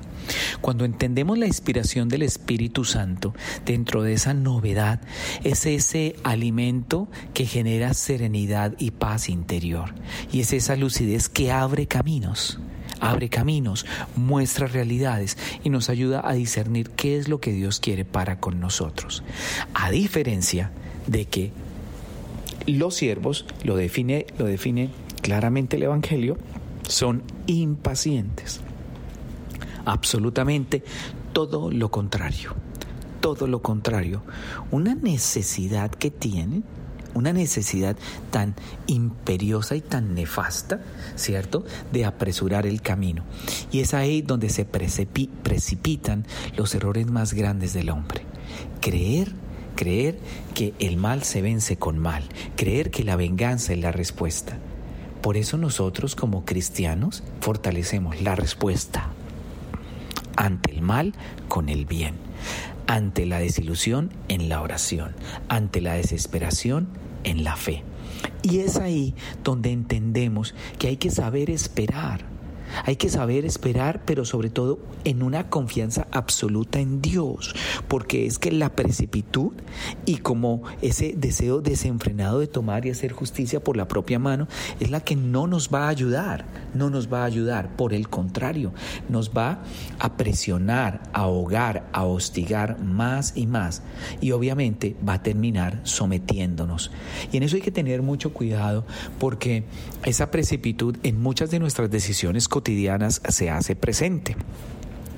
Cuando 0.60 0.84
entendemos 0.84 1.38
la 1.38 1.46
inspiración 1.46 2.08
del 2.08 2.22
Espíritu 2.22 2.84
Santo, 2.84 3.34
dentro 3.64 4.02
de 4.02 4.14
esa 4.14 4.34
novedad, 4.34 5.00
es 5.44 5.66
ese 5.66 6.16
alimento 6.24 7.08
que 7.34 7.46
genera 7.46 7.94
serenidad 7.94 8.74
y 8.78 8.90
paz 8.92 9.28
interior. 9.28 9.94
Y 10.32 10.40
es 10.40 10.52
esa 10.52 10.76
lucidez 10.76 11.28
que 11.28 11.52
abre 11.52 11.86
caminos 11.86 12.58
abre 13.00 13.30
caminos, 13.30 13.86
muestra 14.14 14.66
realidades 14.66 15.38
y 15.64 15.70
nos 15.70 15.88
ayuda 15.88 16.20
a 16.22 16.34
discernir 16.34 16.90
qué 16.90 17.16
es 17.16 17.28
lo 17.28 17.40
que 17.40 17.52
Dios 17.52 17.80
quiere 17.80 18.04
para 18.04 18.40
con 18.40 18.60
nosotros. 18.60 19.22
A 19.72 19.90
diferencia 19.90 20.70
de 21.06 21.24
que 21.24 21.50
los 22.66 22.94
siervos, 22.94 23.46
lo 23.64 23.76
define, 23.76 24.26
lo 24.38 24.44
define 24.44 24.90
claramente 25.22 25.76
el 25.76 25.84
Evangelio, 25.84 26.36
son 26.86 27.22
impacientes 27.46 28.59
absolutamente 29.90 30.82
todo 31.32 31.70
lo 31.70 31.90
contrario, 31.90 32.54
todo 33.20 33.46
lo 33.46 33.60
contrario, 33.62 34.22
una 34.70 34.94
necesidad 34.94 35.90
que 35.90 36.10
tienen, 36.10 36.64
una 37.12 37.32
necesidad 37.32 37.96
tan 38.30 38.54
imperiosa 38.86 39.74
y 39.74 39.80
tan 39.80 40.14
nefasta, 40.14 40.80
¿cierto?, 41.16 41.64
de 41.92 42.04
apresurar 42.04 42.66
el 42.66 42.82
camino. 42.82 43.24
Y 43.72 43.80
es 43.80 43.94
ahí 43.94 44.22
donde 44.22 44.48
se 44.48 44.64
precipitan 44.64 46.24
los 46.56 46.74
errores 46.74 47.10
más 47.10 47.34
grandes 47.34 47.72
del 47.72 47.90
hombre. 47.90 48.22
Creer 48.80 49.32
creer 49.76 50.18
que 50.52 50.74
el 50.78 50.98
mal 50.98 51.22
se 51.22 51.40
vence 51.40 51.78
con 51.78 51.98
mal, 51.98 52.24
creer 52.54 52.90
que 52.90 53.02
la 53.02 53.16
venganza 53.16 53.72
es 53.72 53.78
la 53.78 53.92
respuesta. 53.92 54.58
Por 55.22 55.38
eso 55.38 55.56
nosotros 55.56 56.14
como 56.14 56.44
cristianos 56.44 57.22
fortalecemos 57.40 58.20
la 58.20 58.34
respuesta 58.34 59.10
ante 60.40 60.72
el 60.72 60.80
mal 60.80 61.12
con 61.48 61.68
el 61.68 61.84
bien, 61.84 62.14
ante 62.86 63.26
la 63.26 63.38
desilusión 63.38 64.10
en 64.28 64.48
la 64.48 64.62
oración, 64.62 65.14
ante 65.48 65.82
la 65.82 65.92
desesperación 65.94 66.88
en 67.24 67.44
la 67.44 67.56
fe. 67.56 67.84
Y 68.42 68.60
es 68.60 68.78
ahí 68.78 69.14
donde 69.44 69.70
entendemos 69.70 70.54
que 70.78 70.88
hay 70.88 70.96
que 70.96 71.10
saber 71.10 71.50
esperar 71.50 72.22
hay 72.84 72.96
que 72.96 73.08
saber 73.08 73.44
esperar, 73.44 74.02
pero 74.04 74.24
sobre 74.24 74.50
todo 74.50 74.78
en 75.04 75.22
una 75.22 75.48
confianza 75.48 76.06
absoluta 76.10 76.80
en 76.80 77.00
Dios, 77.00 77.54
porque 77.88 78.26
es 78.26 78.38
que 78.38 78.52
la 78.52 78.70
precipitud 78.70 79.52
y 80.06 80.18
como 80.18 80.62
ese 80.82 81.14
deseo 81.16 81.60
desenfrenado 81.60 82.40
de 82.40 82.46
tomar 82.46 82.86
y 82.86 82.90
hacer 82.90 83.12
justicia 83.12 83.60
por 83.60 83.76
la 83.76 83.88
propia 83.88 84.18
mano 84.18 84.48
es 84.80 84.90
la 84.90 85.00
que 85.00 85.16
no 85.16 85.46
nos 85.46 85.72
va 85.72 85.86
a 85.86 85.88
ayudar, 85.88 86.46
no 86.74 86.90
nos 86.90 87.12
va 87.12 87.22
a 87.22 87.26
ayudar, 87.26 87.76
por 87.76 87.94
el 87.94 88.08
contrario, 88.08 88.72
nos 89.08 89.30
va 89.30 89.62
a 89.98 90.16
presionar, 90.16 91.02
a 91.12 91.20
ahogar, 91.20 91.88
a 91.92 92.04
hostigar 92.04 92.80
más 92.82 93.32
y 93.36 93.46
más 93.46 93.82
y 94.20 94.32
obviamente 94.32 94.96
va 95.06 95.14
a 95.14 95.22
terminar 95.22 95.80
sometiéndonos. 95.84 96.90
Y 97.32 97.36
en 97.36 97.42
eso 97.42 97.56
hay 97.56 97.62
que 97.62 97.70
tener 97.70 98.02
mucho 98.02 98.32
cuidado 98.32 98.84
porque 99.18 99.64
esa 100.04 100.30
precipitud 100.30 100.96
en 101.02 101.20
muchas 101.20 101.50
de 101.50 101.58
nuestras 101.58 101.90
decisiones 101.90 102.48
se 103.28 103.50
hace 103.50 103.76
presente 103.76 104.36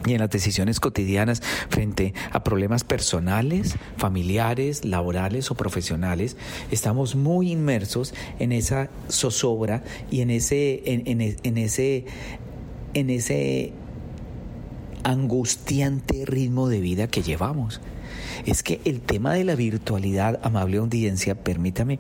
y 0.07 0.15
en 0.15 0.21
las 0.21 0.31
decisiones 0.31 0.81
cotidianas 0.81 1.43
frente 1.69 2.15
a 2.33 2.43
problemas 2.43 2.85
personales, 2.85 3.77
familiares, 3.97 4.85
laborales 4.85 5.51
o 5.51 5.55
profesionales, 5.55 6.37
estamos 6.71 7.15
muy 7.15 7.53
inmersos 7.53 8.15
en 8.39 8.53
esa 8.53 8.91
zozobra 9.09 9.83
y 10.11 10.21
en 10.21 10.31
ese, 10.31 10.83
en, 10.87 11.21
en 11.21 11.59
ese, 11.59 12.05
en 12.95 13.11
ese 13.11 13.73
angustiante 15.05 16.25
ritmo 16.27 16.69
de 16.69 16.81
vida 16.81 17.07
que 17.07 17.23
llevamos. 17.23 17.81
Es 18.47 18.63
que 18.63 18.81
el 18.85 19.01
tema 19.01 19.35
de 19.35 19.45
la 19.45 19.55
virtualidad, 19.55 20.41
amable 20.43 20.79
audiencia, 20.79 21.35
permítame, 21.37 21.99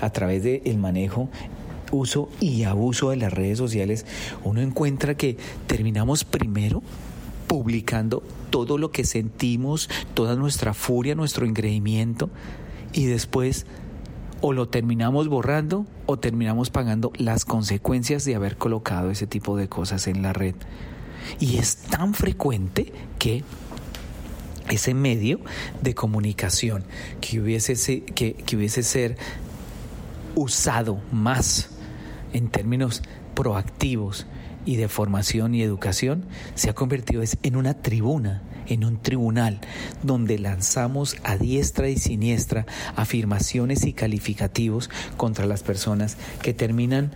a 0.00 0.10
través 0.10 0.42
del 0.42 0.78
manejo 0.78 1.28
uso 1.90 2.28
y 2.40 2.64
abuso 2.64 3.10
de 3.10 3.16
las 3.16 3.32
redes 3.32 3.58
sociales, 3.58 4.06
uno 4.42 4.60
encuentra 4.60 5.16
que 5.16 5.36
terminamos 5.66 6.24
primero 6.24 6.82
publicando 7.46 8.22
todo 8.50 8.78
lo 8.78 8.90
que 8.90 9.04
sentimos, 9.04 9.88
toda 10.14 10.36
nuestra 10.36 10.74
furia, 10.74 11.14
nuestro 11.14 11.46
engreimiento, 11.46 12.30
y 12.92 13.06
después 13.06 13.66
o 14.40 14.52
lo 14.52 14.68
terminamos 14.68 15.28
borrando 15.28 15.86
o 16.06 16.18
terminamos 16.18 16.70
pagando 16.70 17.12
las 17.16 17.44
consecuencias 17.44 18.24
de 18.24 18.34
haber 18.34 18.56
colocado 18.56 19.10
ese 19.10 19.26
tipo 19.26 19.56
de 19.56 19.68
cosas 19.68 20.06
en 20.06 20.22
la 20.22 20.32
red. 20.32 20.54
Y 21.40 21.56
es 21.56 21.76
tan 21.76 22.12
frecuente 22.14 22.92
que 23.18 23.42
ese 24.68 24.94
medio 24.94 25.40
de 25.82 25.94
comunicación 25.94 26.84
que 27.20 27.40
hubiese, 27.40 28.04
que, 28.04 28.34
que 28.34 28.56
hubiese 28.56 28.82
ser 28.82 29.16
usado 30.34 30.98
más 31.12 31.70
en 32.34 32.48
términos 32.48 33.02
proactivos 33.34 34.26
y 34.66 34.76
de 34.76 34.88
formación 34.88 35.54
y 35.54 35.62
educación, 35.62 36.26
se 36.54 36.68
ha 36.68 36.74
convertido 36.74 37.22
en 37.42 37.56
una 37.56 37.74
tribuna, 37.74 38.42
en 38.66 38.84
un 38.84 39.00
tribunal, 39.00 39.60
donde 40.02 40.38
lanzamos 40.38 41.16
a 41.22 41.36
diestra 41.36 41.88
y 41.88 41.96
siniestra 41.96 42.66
afirmaciones 42.96 43.84
y 43.86 43.92
calificativos 43.92 44.90
contra 45.16 45.46
las 45.46 45.62
personas 45.62 46.16
que 46.42 46.54
terminan 46.54 47.12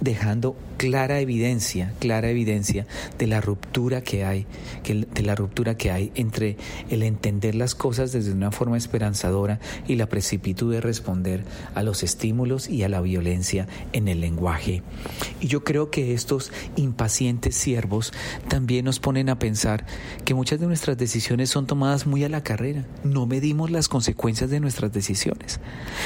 dejando 0.00 0.56
clara 0.76 1.20
evidencia, 1.20 1.92
clara 1.98 2.28
evidencia 2.30 2.86
de 3.18 3.26
la 3.26 3.40
ruptura 3.40 4.02
que 4.02 4.24
hay, 4.24 4.46
de 4.84 5.22
la 5.22 5.34
ruptura 5.34 5.76
que 5.76 5.90
hay 5.90 6.12
entre 6.14 6.56
el 6.90 7.02
entender 7.02 7.54
las 7.54 7.74
cosas 7.74 8.12
desde 8.12 8.32
una 8.32 8.50
forma 8.50 8.76
esperanzadora 8.76 9.58
y 9.86 9.96
la 9.96 10.08
precipitud 10.08 10.72
de 10.72 10.80
responder 10.80 11.44
a 11.74 11.82
los 11.82 12.02
estímulos 12.02 12.68
y 12.68 12.82
a 12.82 12.88
la 12.88 13.00
violencia 13.00 13.66
en 13.92 14.08
el 14.08 14.20
lenguaje. 14.20 14.82
Y 15.40 15.48
yo 15.48 15.64
creo 15.64 15.90
que 15.90 16.14
estos 16.14 16.52
impacientes 16.76 17.56
siervos 17.56 18.12
también 18.48 18.84
nos 18.84 19.00
ponen 19.00 19.28
a 19.28 19.38
pensar 19.38 19.86
que 20.24 20.34
muchas 20.34 20.60
de 20.60 20.66
nuestras 20.66 20.98
decisiones 20.98 21.50
son 21.50 21.66
tomadas 21.66 22.06
muy 22.06 22.24
a 22.24 22.28
la 22.28 22.42
carrera, 22.42 22.84
no 23.04 23.26
medimos 23.26 23.70
las 23.70 23.88
consecuencias 23.88 24.50
de 24.50 24.60
nuestras 24.60 24.92
decisiones. 24.92 25.60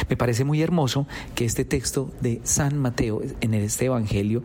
Me 0.08 0.16
parece 0.16 0.44
muy 0.44 0.62
hermoso 0.62 1.06
que 1.34 1.44
este 1.44 1.64
texto 1.64 2.10
de 2.20 2.40
San 2.44 2.78
Mateo 2.78 3.22
en 3.40 3.54
este 3.54 3.86
evangelio 3.86 4.42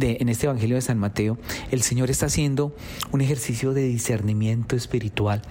en 0.00 0.28
este 0.28 0.46
Evangelio 0.46 0.76
de 0.76 0.82
San 0.82 0.98
Mateo, 0.98 1.38
el 1.70 1.82
Señor 1.82 2.10
está 2.10 2.26
haciendo 2.26 2.74
un 3.12 3.20
ejercicio 3.20 3.72
de 3.72 3.84
discernimiento 3.84 4.76
espiritual 4.76 5.42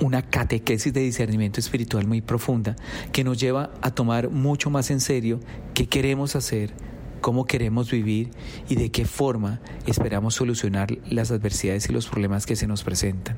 una 0.00 0.22
catequesis 0.22 0.92
de 0.92 1.00
discernimiento 1.00 1.60
espiritual 1.60 2.06
muy 2.06 2.20
profunda 2.20 2.76
que 3.12 3.24
nos 3.24 3.38
lleva 3.38 3.70
a 3.82 3.90
tomar 3.90 4.30
mucho 4.30 4.70
más 4.70 4.90
en 4.90 5.00
serio 5.00 5.40
qué 5.74 5.86
queremos 5.86 6.36
hacer, 6.36 6.72
cómo 7.20 7.46
queremos 7.46 7.90
vivir 7.90 8.30
y 8.68 8.76
de 8.76 8.90
qué 8.90 9.04
forma 9.04 9.60
esperamos 9.86 10.34
solucionar 10.34 10.96
las 11.08 11.30
adversidades 11.30 11.88
y 11.88 11.92
los 11.92 12.08
problemas 12.08 12.46
que 12.46 12.56
se 12.56 12.66
nos 12.66 12.84
presentan. 12.84 13.36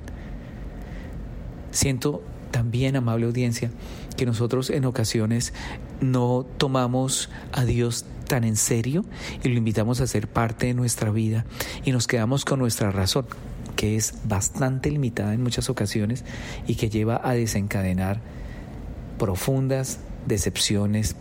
Siento 1.70 2.22
también, 2.50 2.96
amable 2.96 3.26
audiencia, 3.26 3.70
que 4.16 4.26
nosotros 4.26 4.70
en 4.70 4.84
ocasiones 4.84 5.54
no 6.00 6.46
tomamos 6.58 7.30
a 7.52 7.64
Dios 7.64 8.04
tan 8.28 8.44
en 8.44 8.56
serio 8.56 9.04
y 9.42 9.48
lo 9.48 9.58
invitamos 9.58 10.00
a 10.00 10.06
ser 10.06 10.28
parte 10.28 10.66
de 10.66 10.74
nuestra 10.74 11.10
vida 11.10 11.44
y 11.84 11.92
nos 11.92 12.06
quedamos 12.06 12.44
con 12.44 12.60
nuestra 12.60 12.90
razón, 12.90 13.26
que 13.76 13.96
es 13.96 14.14
bastante 14.24 14.90
limitada 14.90 15.34
en 15.34 15.42
muchas 15.42 15.68
ocasiones 15.68 16.24
y 16.66 16.76
que 16.76 16.90
lleva 16.90 17.20
a 17.22 17.32
desencadenar 17.32 18.20
profundas 19.18 19.98
decepciones, 20.26 21.16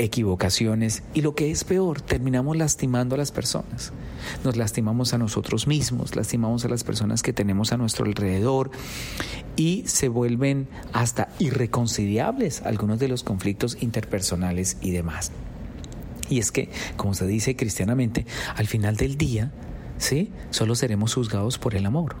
equivocaciones 0.00 1.02
y 1.12 1.20
lo 1.20 1.34
que 1.34 1.50
es 1.50 1.64
peor, 1.64 2.00
terminamos 2.00 2.56
lastimando 2.56 3.14
a 3.14 3.18
las 3.18 3.32
personas. 3.32 3.92
Nos 4.44 4.56
lastimamos 4.56 5.12
a 5.12 5.18
nosotros 5.18 5.66
mismos, 5.66 6.16
lastimamos 6.16 6.64
a 6.64 6.68
las 6.68 6.84
personas 6.84 7.22
que 7.22 7.34
tenemos 7.34 7.72
a 7.72 7.76
nuestro 7.76 8.06
alrededor 8.06 8.70
y 9.56 9.84
se 9.86 10.08
vuelven 10.08 10.68
hasta 10.92 11.28
irreconciliables 11.38 12.62
algunos 12.62 12.98
de 12.98 13.08
los 13.08 13.22
conflictos 13.22 13.76
interpersonales 13.80 14.78
y 14.80 14.90
demás. 14.90 15.32
Y 16.30 16.38
es 16.38 16.50
que, 16.50 16.70
como 16.96 17.12
se 17.14 17.26
dice 17.26 17.54
cristianamente, 17.56 18.24
al 18.56 18.68
final 18.68 18.96
del 18.96 19.18
día, 19.18 19.52
¿sí? 19.98 20.30
Solo 20.50 20.76
seremos 20.76 21.14
juzgados 21.14 21.58
por 21.58 21.74
el 21.74 21.84
amor. 21.84 22.16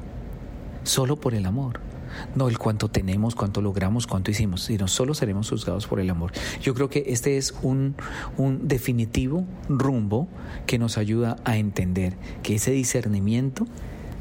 Solo 0.82 1.16
por 1.16 1.34
el 1.34 1.46
amor 1.46 1.89
no 2.34 2.48
el 2.48 2.58
cuánto 2.58 2.88
tenemos, 2.88 3.34
cuánto 3.34 3.60
logramos, 3.60 4.06
cuánto 4.06 4.30
hicimos, 4.30 4.62
sino 4.62 4.88
solo 4.88 5.14
seremos 5.14 5.50
juzgados 5.50 5.86
por 5.86 6.00
el 6.00 6.10
amor. 6.10 6.32
Yo 6.62 6.74
creo 6.74 6.88
que 6.88 7.04
este 7.08 7.36
es 7.36 7.54
un, 7.62 7.94
un 8.36 8.68
definitivo 8.68 9.44
rumbo 9.68 10.28
que 10.66 10.78
nos 10.78 10.98
ayuda 10.98 11.36
a 11.44 11.56
entender 11.56 12.14
que 12.42 12.56
ese 12.56 12.70
discernimiento, 12.70 13.66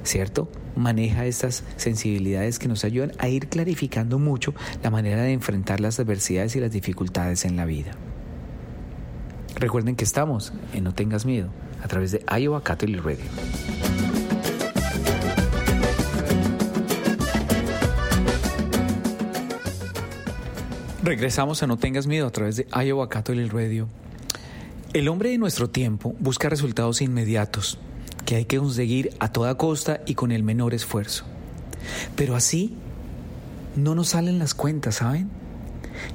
¿cierto? 0.04 0.50
maneja 0.76 1.26
estas 1.26 1.64
sensibilidades 1.76 2.58
que 2.58 2.68
nos 2.68 2.84
ayudan 2.84 3.12
a 3.20 3.28
ir 3.28 3.48
clarificando 3.48 4.18
mucho 4.18 4.54
la 4.82 4.90
manera 4.90 5.24
de 5.24 5.34
enfrentar 5.34 5.80
las 5.80 6.00
adversidades 6.00 6.56
y 6.56 6.60
las 6.60 6.72
dificultades 6.72 7.46
en 7.46 7.58
la 7.58 7.66
vida. 7.66 7.92
Recuerden 9.56 9.96
que 9.96 10.06
estamos 10.06 10.54
en 10.74 10.86
No 10.86 10.94
Tengas 10.94 11.26
Miedo 11.26 11.50
a 11.84 11.88
través 11.88 12.12
de 12.12 12.24
Iowa 12.40 12.64
Catholic 12.64 13.04
Radio. 13.04 14.09
Regresamos 21.10 21.64
a 21.64 21.66
No 21.66 21.78
Tengas 21.78 22.06
Miedo 22.06 22.28
a 22.28 22.32
través 22.32 22.56
de 22.56 22.68
Iowa 22.86 23.10
Catholic 23.10 23.52
Radio. 23.52 23.88
El 24.94 25.08
hombre 25.08 25.32
de 25.32 25.40
nuestro 25.40 25.68
tiempo 25.68 26.16
busca 26.20 26.50
resultados 26.50 27.02
inmediatos 27.02 27.80
que 28.28 28.36
hay 28.36 28.46
que 28.46 28.60
conseguir 28.60 29.10
a 29.18 29.32
toda 29.32 29.58
costa 29.58 30.02
y 30.06 30.14
con 30.14 30.32
el 30.32 30.44
menor 30.44 30.76
esfuerzo. 30.76 31.26
Pero 32.16 32.36
así 32.36 32.76
no 33.76 33.96
nos 33.96 34.10
salen 34.10 34.38
las 34.38 34.54
cuentas, 34.54 34.98
¿saben? 34.98 35.32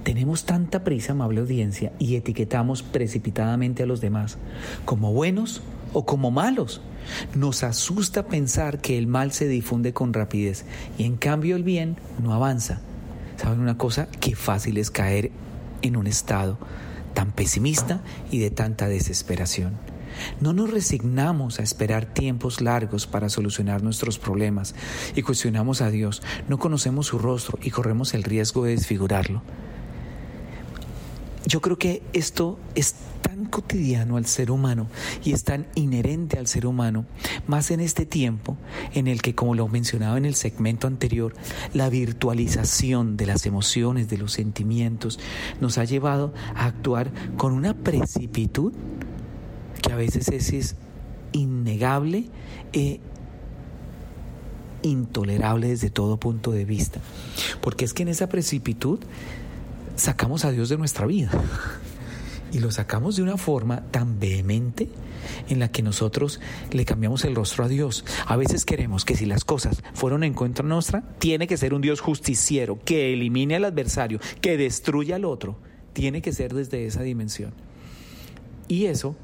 Tenemos 0.04 0.44
tanta 0.44 0.84
prisa, 0.84 1.10
amable 1.10 1.40
audiencia, 1.40 1.92
y 1.98 2.14
etiquetamos 2.14 2.84
precipitadamente 2.84 3.82
a 3.82 3.86
los 3.86 4.00
demás 4.00 4.38
como 4.84 5.12
buenos 5.12 5.60
o 5.92 6.06
como 6.06 6.30
malos. 6.30 6.82
Nos 7.34 7.64
asusta 7.64 8.28
pensar 8.28 8.80
que 8.80 8.96
el 8.96 9.08
mal 9.08 9.32
se 9.32 9.48
difunde 9.48 9.92
con 9.92 10.12
rapidez 10.12 10.64
y 10.98 11.02
en 11.02 11.16
cambio 11.16 11.56
el 11.56 11.64
bien 11.64 11.96
no 12.22 12.32
avanza 12.32 12.80
¿Saben 13.36 13.60
una 13.60 13.76
cosa? 13.76 14.08
Qué 14.20 14.36
fácil 14.36 14.78
es 14.78 14.90
caer 14.90 15.30
en 15.82 15.96
un 15.96 16.06
estado 16.06 16.58
tan 17.14 17.32
pesimista 17.32 18.02
y 18.30 18.38
de 18.38 18.50
tanta 18.50 18.88
desesperación. 18.88 19.74
No 20.40 20.52
nos 20.52 20.70
resignamos 20.70 21.58
a 21.58 21.62
esperar 21.62 22.06
tiempos 22.06 22.60
largos 22.60 23.06
para 23.06 23.28
solucionar 23.28 23.82
nuestros 23.82 24.18
problemas 24.18 24.74
y 25.16 25.22
cuestionamos 25.22 25.80
a 25.80 25.90
Dios, 25.90 26.22
no 26.48 26.58
conocemos 26.58 27.06
su 27.06 27.18
rostro 27.18 27.58
y 27.62 27.70
corremos 27.70 28.14
el 28.14 28.22
riesgo 28.22 28.64
de 28.64 28.72
desfigurarlo. 28.72 29.42
Yo 31.46 31.60
creo 31.60 31.78
que 31.78 32.02
esto 32.12 32.58
es 32.74 32.94
cotidiano 33.44 34.16
al 34.16 34.26
ser 34.26 34.50
humano 34.50 34.86
y 35.24 35.32
es 35.32 35.44
tan 35.44 35.66
inherente 35.74 36.38
al 36.38 36.46
ser 36.46 36.66
humano, 36.66 37.04
más 37.46 37.70
en 37.70 37.80
este 37.80 38.06
tiempo 38.06 38.56
en 38.92 39.06
el 39.08 39.22
que, 39.22 39.34
como 39.34 39.54
lo 39.54 39.68
mencionaba 39.68 40.18
en 40.18 40.24
el 40.24 40.34
segmento 40.34 40.86
anterior, 40.86 41.34
la 41.72 41.88
virtualización 41.88 43.16
de 43.16 43.26
las 43.26 43.46
emociones, 43.46 44.08
de 44.08 44.18
los 44.18 44.32
sentimientos, 44.32 45.18
nos 45.60 45.78
ha 45.78 45.84
llevado 45.84 46.32
a 46.54 46.66
actuar 46.66 47.10
con 47.36 47.52
una 47.52 47.74
precipitud 47.74 48.72
que 49.82 49.92
a 49.92 49.96
veces 49.96 50.28
es, 50.28 50.76
innegable 51.32 52.28
e 52.72 53.00
intolerable 54.82 55.68
desde 55.68 55.90
todo 55.90 56.16
punto 56.16 56.52
de 56.52 56.64
vista. 56.64 57.00
Porque 57.60 57.84
es 57.84 57.92
que 57.92 58.02
en 58.02 58.08
esa 58.08 58.28
precipitud 58.28 59.00
sacamos 59.96 60.44
a 60.44 60.52
Dios 60.52 60.68
de 60.68 60.78
nuestra 60.78 61.06
vida. 61.06 61.30
Y 62.54 62.60
lo 62.60 62.70
sacamos 62.70 63.16
de 63.16 63.22
una 63.22 63.36
forma 63.36 63.82
tan 63.90 64.20
vehemente 64.20 64.88
en 65.48 65.58
la 65.58 65.72
que 65.72 65.82
nosotros 65.82 66.40
le 66.70 66.84
cambiamos 66.84 67.24
el 67.24 67.34
rostro 67.34 67.64
a 67.64 67.68
Dios. 67.68 68.04
A 68.26 68.36
veces 68.36 68.64
queremos 68.64 69.04
que 69.04 69.16
si 69.16 69.26
las 69.26 69.44
cosas 69.44 69.82
fueron 69.92 70.22
en 70.22 70.34
contra 70.34 70.64
nuestra, 70.64 71.02
tiene 71.18 71.48
que 71.48 71.56
ser 71.56 71.74
un 71.74 71.82
Dios 71.82 72.00
justiciero, 72.00 72.78
que 72.84 73.12
elimine 73.12 73.56
al 73.56 73.64
adversario, 73.64 74.20
que 74.40 74.56
destruya 74.56 75.16
al 75.16 75.24
otro. 75.24 75.58
Tiene 75.94 76.22
que 76.22 76.32
ser 76.32 76.54
desde 76.54 76.86
esa 76.86 77.02
dimensión. 77.02 77.52
Y 78.68 78.84
eso 78.84 79.16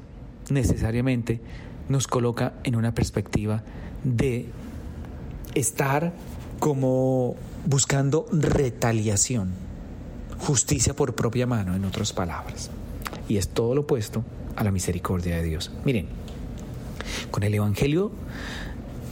necesariamente 0.49 1.39
nos 1.87 2.07
coloca 2.07 2.55
en 2.65 2.75
una 2.75 2.93
perspectiva 2.93 3.63
de 4.03 4.47
estar 5.55 6.11
como 6.59 7.37
buscando 7.65 8.27
retaliación 8.33 9.53
justicia 10.37 10.93
por 10.93 11.15
propia 11.15 11.47
mano, 11.47 11.75
en 11.75 11.85
otras 11.85 12.11
palabras. 12.11 12.71
Y 13.27 13.37
es 13.37 13.49
todo 13.49 13.75
lo 13.75 13.81
opuesto 13.81 14.23
a 14.55 14.63
la 14.63 14.71
misericordia 14.71 15.37
de 15.37 15.43
Dios. 15.43 15.71
Miren, 15.85 16.07
con 17.31 17.43
el 17.43 17.53
Evangelio 17.53 18.11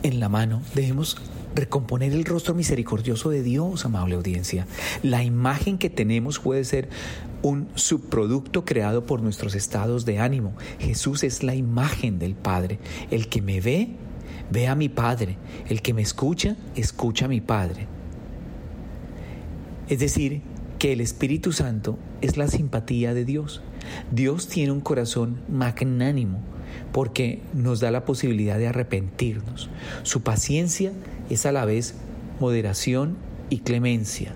en 0.04 0.19
la 0.19 0.30
mano 0.30 0.62
debemos 0.76 1.17
recomponer 1.56 2.13
el 2.13 2.26
rostro 2.26 2.54
misericordioso 2.54 3.30
de 3.30 3.43
Dios, 3.43 3.86
amable 3.86 4.15
audiencia. 4.15 4.67
La 5.04 5.24
imagen 5.24 5.78
que 5.78 5.89
tenemos 5.89 6.39
puede 6.39 6.63
ser 6.63 6.89
un 7.41 7.67
subproducto 7.76 8.65
creado 8.65 9.06
por 9.06 9.22
nuestros 9.22 9.56
estados 9.56 10.06
de 10.06 10.19
ánimo. 10.19 10.54
Jesús 10.80 11.24
es 11.24 11.43
la 11.43 11.56
imagen 11.56 12.19
del 12.19 12.36
Padre. 12.36 12.80
El 13.12 13.28
que 13.30 13.41
me 13.41 13.62
ve, 13.62 13.89
ve 14.52 14.67
a 14.67 14.76
mi 14.76 14.89
Padre. 14.89 15.38
El 15.67 15.82
que 15.82 15.93
me 15.93 16.02
escucha, 16.02 16.56
escucha 16.76 17.26
a 17.26 17.30
mi 17.30 17.41
Padre. 17.41 17.88
Es 19.88 20.00
decir, 20.00 20.41
que 20.78 20.93
el 20.93 21.02
Espíritu 21.02 21.52
Santo 21.52 21.98
es 22.22 22.38
la 22.38 22.48
simpatía 22.48 23.13
de 23.13 23.26
Dios. 23.26 23.62
Dios 24.12 24.48
tiene 24.48 24.72
un 24.72 24.82
corazón 24.82 25.42
magnánimo 25.50 26.39
porque 26.92 27.42
nos 27.54 27.80
da 27.80 27.92
la 27.92 28.06
posibilidad 28.06 28.58
de 28.58 28.68
arrepentirnos. 28.68 29.70
Su 30.04 30.22
paciencia 30.22 30.92
es 31.30 31.46
a 31.46 31.52
la 31.52 31.65
vez 31.65 31.96
moderación 32.39 33.18
y 33.50 33.60
clemencia. 33.60 34.34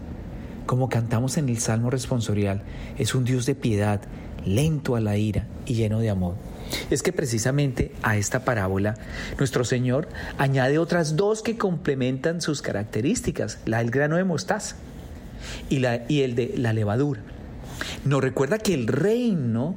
Como 0.65 0.89
cantamos 0.89 1.37
en 1.37 1.49
el 1.49 1.57
Salmo 1.59 1.89
responsorial, 1.89 2.63
es 2.97 3.15
un 3.15 3.25
Dios 3.25 3.45
de 3.45 3.55
piedad, 3.55 4.01
lento 4.45 4.95
a 4.95 5.01
la 5.01 5.17
ira 5.17 5.47
y 5.65 5.73
lleno 5.73 5.99
de 5.99 6.09
amor. 6.09 6.35
Es 6.89 7.03
que 7.03 7.13
precisamente 7.13 7.91
a 8.01 8.17
esta 8.17 8.45
parábola 8.45 8.95
nuestro 9.37 9.63
Señor 9.63 10.07
añade 10.37 10.77
otras 10.77 11.15
dos 11.15 11.41
que 11.41 11.57
complementan 11.57 12.41
sus 12.41 12.61
características, 12.61 13.59
la 13.65 13.79
del 13.79 13.91
grano 13.91 14.15
de 14.15 14.23
mostaza 14.23 14.75
y, 15.69 15.79
la, 15.79 16.03
y 16.07 16.21
el 16.21 16.35
de 16.35 16.53
la 16.57 16.73
levadura. 16.73 17.21
Nos 18.05 18.21
recuerda 18.21 18.57
que 18.57 18.73
el 18.73 18.87
reino 18.87 19.75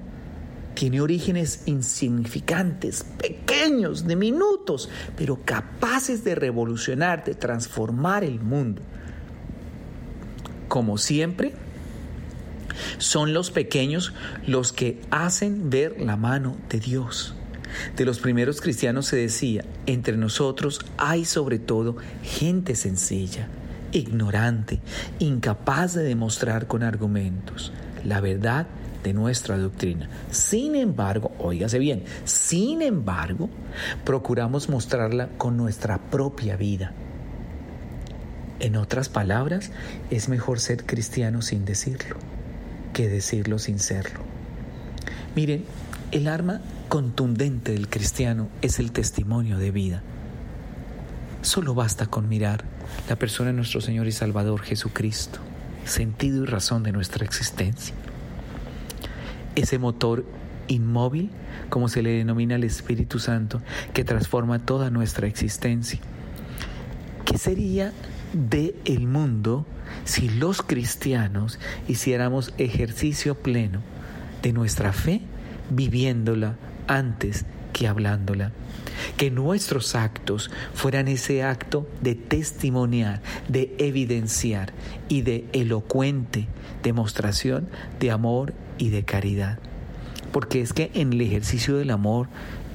tiene 0.76 1.00
orígenes 1.00 1.62
insignificantes, 1.66 3.04
pequeños, 3.18 4.06
diminutos, 4.06 4.90
pero 5.16 5.40
capaces 5.44 6.22
de 6.22 6.34
revolucionar, 6.34 7.24
de 7.24 7.34
transformar 7.34 8.24
el 8.24 8.40
mundo. 8.40 8.82
Como 10.68 10.98
siempre, 10.98 11.54
son 12.98 13.32
los 13.32 13.50
pequeños 13.50 14.12
los 14.46 14.72
que 14.72 15.00
hacen 15.10 15.70
ver 15.70 16.00
la 16.00 16.16
mano 16.16 16.56
de 16.68 16.78
Dios. 16.78 17.34
De 17.96 18.04
los 18.04 18.18
primeros 18.18 18.60
cristianos 18.60 19.06
se 19.06 19.16
decía, 19.16 19.64
entre 19.86 20.16
nosotros 20.16 20.80
hay 20.98 21.24
sobre 21.24 21.58
todo 21.58 21.96
gente 22.22 22.76
sencilla 22.76 23.48
ignorante, 23.92 24.80
incapaz 25.20 25.94
de 25.94 26.02
demostrar 26.02 26.66
con 26.66 26.82
argumentos 26.82 27.72
la 28.06 28.20
verdad 28.20 28.66
de 29.02 29.12
nuestra 29.12 29.58
doctrina. 29.58 30.08
Sin 30.30 30.74
embargo, 30.74 31.32
oígase 31.38 31.78
bien, 31.78 32.04
sin 32.24 32.82
embargo, 32.82 33.50
procuramos 34.04 34.68
mostrarla 34.68 35.28
con 35.38 35.56
nuestra 35.56 35.98
propia 35.98 36.56
vida. 36.56 36.92
En 38.58 38.76
otras 38.76 39.08
palabras, 39.08 39.70
es 40.10 40.28
mejor 40.28 40.60
ser 40.60 40.84
cristiano 40.86 41.42
sin 41.42 41.64
decirlo 41.64 42.16
que 42.96 43.08
decirlo 43.10 43.58
sin 43.58 43.78
serlo. 43.78 44.20
Miren, 45.34 45.66
el 46.12 46.28
arma 46.28 46.62
contundente 46.88 47.72
del 47.72 47.90
cristiano 47.90 48.48
es 48.62 48.78
el 48.78 48.90
testimonio 48.90 49.58
de 49.58 49.70
vida. 49.70 50.02
Solo 51.42 51.74
basta 51.74 52.06
con 52.06 52.26
mirar 52.26 52.64
la 53.06 53.16
persona 53.16 53.50
de 53.50 53.56
nuestro 53.56 53.82
Señor 53.82 54.06
y 54.06 54.12
Salvador 54.12 54.62
Jesucristo, 54.62 55.40
sentido 55.86 56.42
y 56.42 56.46
razón 56.46 56.82
de 56.82 56.92
nuestra 56.92 57.24
existencia. 57.24 57.94
ese 59.54 59.78
motor 59.78 60.24
inmóvil, 60.68 61.30
como 61.70 61.88
se 61.88 62.02
le 62.02 62.10
denomina 62.10 62.56
al 62.56 62.64
Espíritu 62.64 63.18
Santo, 63.18 63.62
que 63.94 64.04
transforma 64.04 64.58
toda 64.58 64.90
nuestra 64.90 65.26
existencia. 65.26 65.98
¿Qué 67.24 67.38
sería 67.38 67.92
de 68.32 68.74
el 68.84 69.06
mundo 69.06 69.66
si 70.04 70.28
los 70.28 70.62
cristianos 70.62 71.58
hiciéramos 71.88 72.52
ejercicio 72.58 73.34
pleno 73.34 73.80
de 74.42 74.52
nuestra 74.52 74.92
fe 74.92 75.22
viviéndola 75.70 76.56
antes 76.86 77.46
que 77.72 77.88
hablándola? 77.88 78.52
Que 79.16 79.30
nuestros 79.30 79.94
actos 79.94 80.50
fueran 80.74 81.08
ese 81.08 81.42
acto 81.42 81.88
de 82.00 82.14
testimoniar, 82.14 83.22
de 83.48 83.74
evidenciar 83.78 84.72
y 85.08 85.22
de 85.22 85.46
elocuente 85.52 86.48
demostración 86.86 87.68
de 87.98 88.10
amor 88.10 88.54
y 88.78 88.90
de 88.90 89.04
caridad. 89.04 89.58
Porque 90.32 90.60
es 90.60 90.72
que 90.72 90.90
en 90.94 91.12
el 91.12 91.20
ejercicio 91.20 91.76
del 91.76 91.90
amor, 91.90 92.28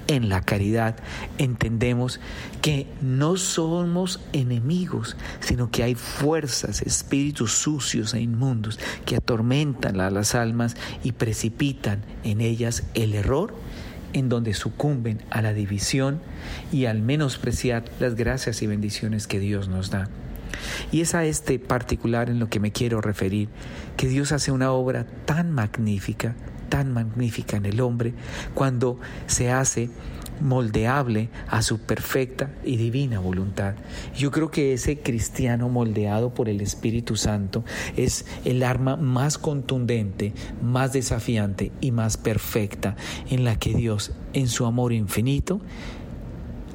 en 0.08 0.28
la 0.28 0.42
caridad, 0.42 0.98
entendemos 1.38 2.20
que 2.62 2.88
no 3.02 3.38
somos 3.38 4.20
enemigos, 4.34 5.16
sino 5.40 5.72
que 5.72 5.84
hay 5.84 5.96
fuerzas, 5.96 6.82
espíritus 6.82 7.54
sucios 7.54 8.14
e 8.14 8.22
inmundos 8.22 8.80
que 9.06 9.16
atormentan 9.16 10.02
a 10.02 10.10
las 10.10 10.36
almas 10.36 10.76
y 11.04 11.14
precipitan 11.14 12.02
en 12.24 12.42
ellas 12.42 12.84
el 12.94 13.14
error 13.14 13.54
en 14.14 14.30
donde 14.30 14.54
sucumben 14.54 15.22
a 15.30 15.42
la 15.42 15.54
división 15.54 16.22
y 16.72 16.86
al 16.86 17.02
menospreciar 17.02 17.86
las 18.00 18.16
gracias 18.16 18.62
y 18.62 18.68
bendiciones 18.68 19.28
que 19.28 19.40
Dios 19.40 19.68
nos 19.68 19.90
da. 19.90 20.10
Y 20.92 21.02
es 21.02 21.16
a 21.16 21.26
este 21.26 21.60
particular 21.60 22.30
en 22.30 22.40
lo 22.40 22.50
que 22.50 22.60
me 22.60 22.72
quiero 22.72 23.02
referir, 23.02 23.50
que 23.98 24.08
Dios 24.08 24.32
hace 24.32 24.52
una 24.52 24.72
obra 24.72 25.06
tan 25.26 25.52
magnífica, 25.52 26.36
tan 26.70 26.94
magnífica 26.94 27.58
en 27.58 27.66
el 27.66 27.82
hombre, 27.82 28.14
cuando 28.54 29.00
se 29.28 29.52
hace 29.52 29.90
moldeable 30.42 31.30
a 31.48 31.62
su 31.62 31.80
perfecta 31.80 32.52
y 32.64 32.78
divina 32.78 33.20
voluntad. 33.20 33.76
Yo 34.16 34.32
creo 34.32 34.52
que 34.52 34.74
ese 34.74 35.00
cristiano 35.00 35.70
moldeado 35.70 36.34
por 36.34 36.50
el 36.50 36.62
Espíritu 36.62 37.16
Santo 37.16 37.64
es 37.98 38.26
el 38.46 38.64
arma 38.64 38.96
más 38.98 39.38
contundente, 39.38 40.34
más 40.62 40.94
desafiante 40.94 41.72
y 41.82 41.92
más 41.92 42.18
perfecta 42.18 42.96
en 43.30 43.44
la 43.44 43.58
que 43.58 43.74
Dios, 43.74 44.12
en 44.34 44.48
su 44.48 44.66
amor 44.66 44.94
infinito, 44.94 45.62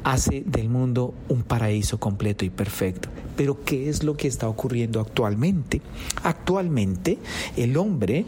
hace 0.04 0.44
del 0.46 0.68
mundo 0.68 1.14
un 1.28 1.42
paraíso 1.42 1.98
completo 1.98 2.44
y 2.44 2.50
perfecto. 2.50 3.08
Pero 3.36 3.64
¿qué 3.64 3.88
es 3.88 4.04
lo 4.04 4.16
que 4.16 4.28
está 4.28 4.48
ocurriendo 4.48 5.00
actualmente? 5.00 5.82
Actualmente 6.22 7.18
el 7.56 7.76
hombre 7.76 8.24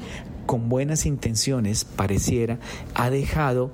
con 0.47 0.69
buenas 0.69 1.07
intenciones 1.07 1.85
pareciera 1.85 2.59
ha 2.95 3.11
dejado 3.11 3.71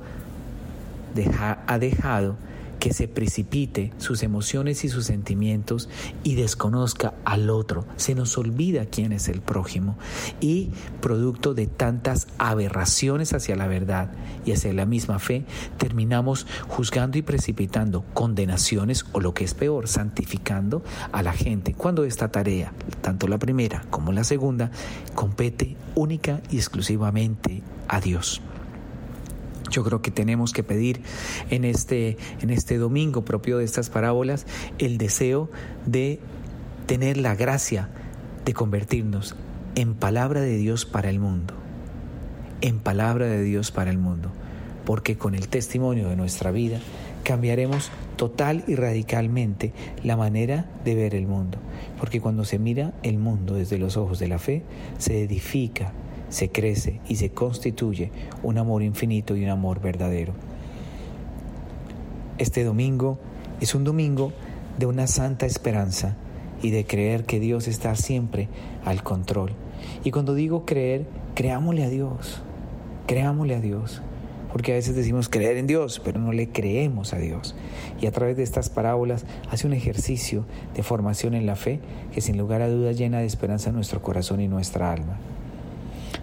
ha 1.68 1.78
dejado 1.78 2.36
que 2.84 2.92
se 2.92 3.08
precipite 3.08 3.94
sus 3.96 4.22
emociones 4.22 4.84
y 4.84 4.90
sus 4.90 5.06
sentimientos 5.06 5.88
y 6.22 6.34
desconozca 6.34 7.14
al 7.24 7.48
otro. 7.48 7.86
Se 7.96 8.14
nos 8.14 8.36
olvida 8.36 8.84
quién 8.84 9.12
es 9.12 9.28
el 9.28 9.40
prójimo 9.40 9.96
y 10.38 10.68
producto 11.00 11.54
de 11.54 11.66
tantas 11.66 12.26
aberraciones 12.36 13.32
hacia 13.32 13.56
la 13.56 13.68
verdad 13.68 14.12
y 14.44 14.52
hacia 14.52 14.74
la 14.74 14.84
misma 14.84 15.18
fe, 15.18 15.46
terminamos 15.78 16.46
juzgando 16.68 17.16
y 17.16 17.22
precipitando 17.22 18.04
condenaciones 18.12 19.06
o 19.12 19.20
lo 19.20 19.32
que 19.32 19.44
es 19.44 19.54
peor, 19.54 19.88
santificando 19.88 20.82
a 21.10 21.22
la 21.22 21.32
gente. 21.32 21.72
Cuando 21.72 22.04
esta 22.04 22.28
tarea, 22.28 22.74
tanto 23.00 23.28
la 23.28 23.38
primera 23.38 23.86
como 23.88 24.12
la 24.12 24.24
segunda, 24.24 24.70
compete 25.14 25.74
única 25.94 26.42
y 26.50 26.56
exclusivamente 26.56 27.62
a 27.88 27.98
Dios. 28.00 28.42
Yo 29.74 29.82
creo 29.82 30.02
que 30.02 30.12
tenemos 30.12 30.52
que 30.52 30.62
pedir 30.62 31.00
en 31.50 31.64
este, 31.64 32.16
en 32.40 32.50
este 32.50 32.78
domingo 32.78 33.24
propio 33.24 33.58
de 33.58 33.64
estas 33.64 33.90
parábolas 33.90 34.46
el 34.78 34.98
deseo 34.98 35.50
de 35.84 36.20
tener 36.86 37.16
la 37.16 37.34
gracia 37.34 37.88
de 38.44 38.52
convertirnos 38.52 39.34
en 39.74 39.94
palabra 39.94 40.42
de 40.42 40.56
Dios 40.58 40.84
para 40.86 41.10
el 41.10 41.18
mundo, 41.18 41.54
en 42.60 42.78
palabra 42.78 43.26
de 43.26 43.42
Dios 43.42 43.72
para 43.72 43.90
el 43.90 43.98
mundo, 43.98 44.30
porque 44.84 45.18
con 45.18 45.34
el 45.34 45.48
testimonio 45.48 46.08
de 46.08 46.14
nuestra 46.14 46.52
vida 46.52 46.78
cambiaremos 47.24 47.90
total 48.14 48.62
y 48.68 48.76
radicalmente 48.76 49.72
la 50.04 50.16
manera 50.16 50.70
de 50.84 50.94
ver 50.94 51.16
el 51.16 51.26
mundo, 51.26 51.58
porque 51.98 52.20
cuando 52.20 52.44
se 52.44 52.60
mira 52.60 52.92
el 53.02 53.18
mundo 53.18 53.54
desde 53.54 53.78
los 53.78 53.96
ojos 53.96 54.20
de 54.20 54.28
la 54.28 54.38
fe, 54.38 54.62
se 54.98 55.20
edifica, 55.24 55.92
se 56.34 56.48
crece 56.48 56.98
y 57.08 57.14
se 57.14 57.30
constituye 57.30 58.10
un 58.42 58.58
amor 58.58 58.82
infinito 58.82 59.36
y 59.36 59.44
un 59.44 59.50
amor 59.50 59.80
verdadero. 59.80 60.32
Este 62.38 62.64
domingo 62.64 63.18
es 63.60 63.76
un 63.76 63.84
domingo 63.84 64.32
de 64.76 64.86
una 64.86 65.06
santa 65.06 65.46
esperanza 65.46 66.16
y 66.60 66.70
de 66.70 66.86
creer 66.86 67.24
que 67.24 67.38
Dios 67.38 67.68
está 67.68 67.94
siempre 67.94 68.48
al 68.84 69.04
control. 69.04 69.52
Y 70.02 70.10
cuando 70.10 70.34
digo 70.34 70.66
creer, 70.66 71.06
creámosle 71.36 71.84
a 71.84 71.88
Dios, 71.88 72.42
creámosle 73.06 73.54
a 73.54 73.60
Dios. 73.60 74.02
Porque 74.50 74.72
a 74.72 74.74
veces 74.74 74.96
decimos 74.96 75.28
creer 75.28 75.56
en 75.56 75.68
Dios, 75.68 76.00
pero 76.04 76.18
no 76.18 76.32
le 76.32 76.48
creemos 76.48 77.12
a 77.12 77.18
Dios. 77.18 77.54
Y 78.00 78.06
a 78.06 78.12
través 78.12 78.36
de 78.36 78.42
estas 78.42 78.70
parábolas 78.70 79.24
hace 79.50 79.68
un 79.68 79.72
ejercicio 79.72 80.46
de 80.74 80.82
formación 80.82 81.34
en 81.34 81.46
la 81.46 81.54
fe 81.54 81.78
que 82.12 82.20
sin 82.20 82.38
lugar 82.38 82.60
a 82.60 82.68
dudas 82.68 82.98
llena 82.98 83.20
de 83.20 83.26
esperanza 83.26 83.70
nuestro 83.70 84.02
corazón 84.02 84.40
y 84.40 84.48
nuestra 84.48 84.90
alma. 84.90 85.20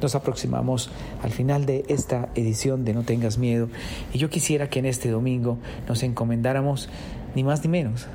Nos 0.01 0.15
aproximamos 0.15 0.89
al 1.21 1.31
final 1.31 1.65
de 1.65 1.85
esta 1.87 2.29
edición 2.35 2.85
de 2.85 2.93
No 2.93 3.03
tengas 3.03 3.37
miedo. 3.37 3.69
Y 4.13 4.17
yo 4.17 4.29
quisiera 4.29 4.69
que 4.69 4.79
en 4.79 4.85
este 4.85 5.09
domingo 5.09 5.57
nos 5.87 6.03
encomendáramos 6.03 6.89
ni 7.35 7.43
más 7.43 7.63
ni 7.63 7.69
menos 7.69 8.07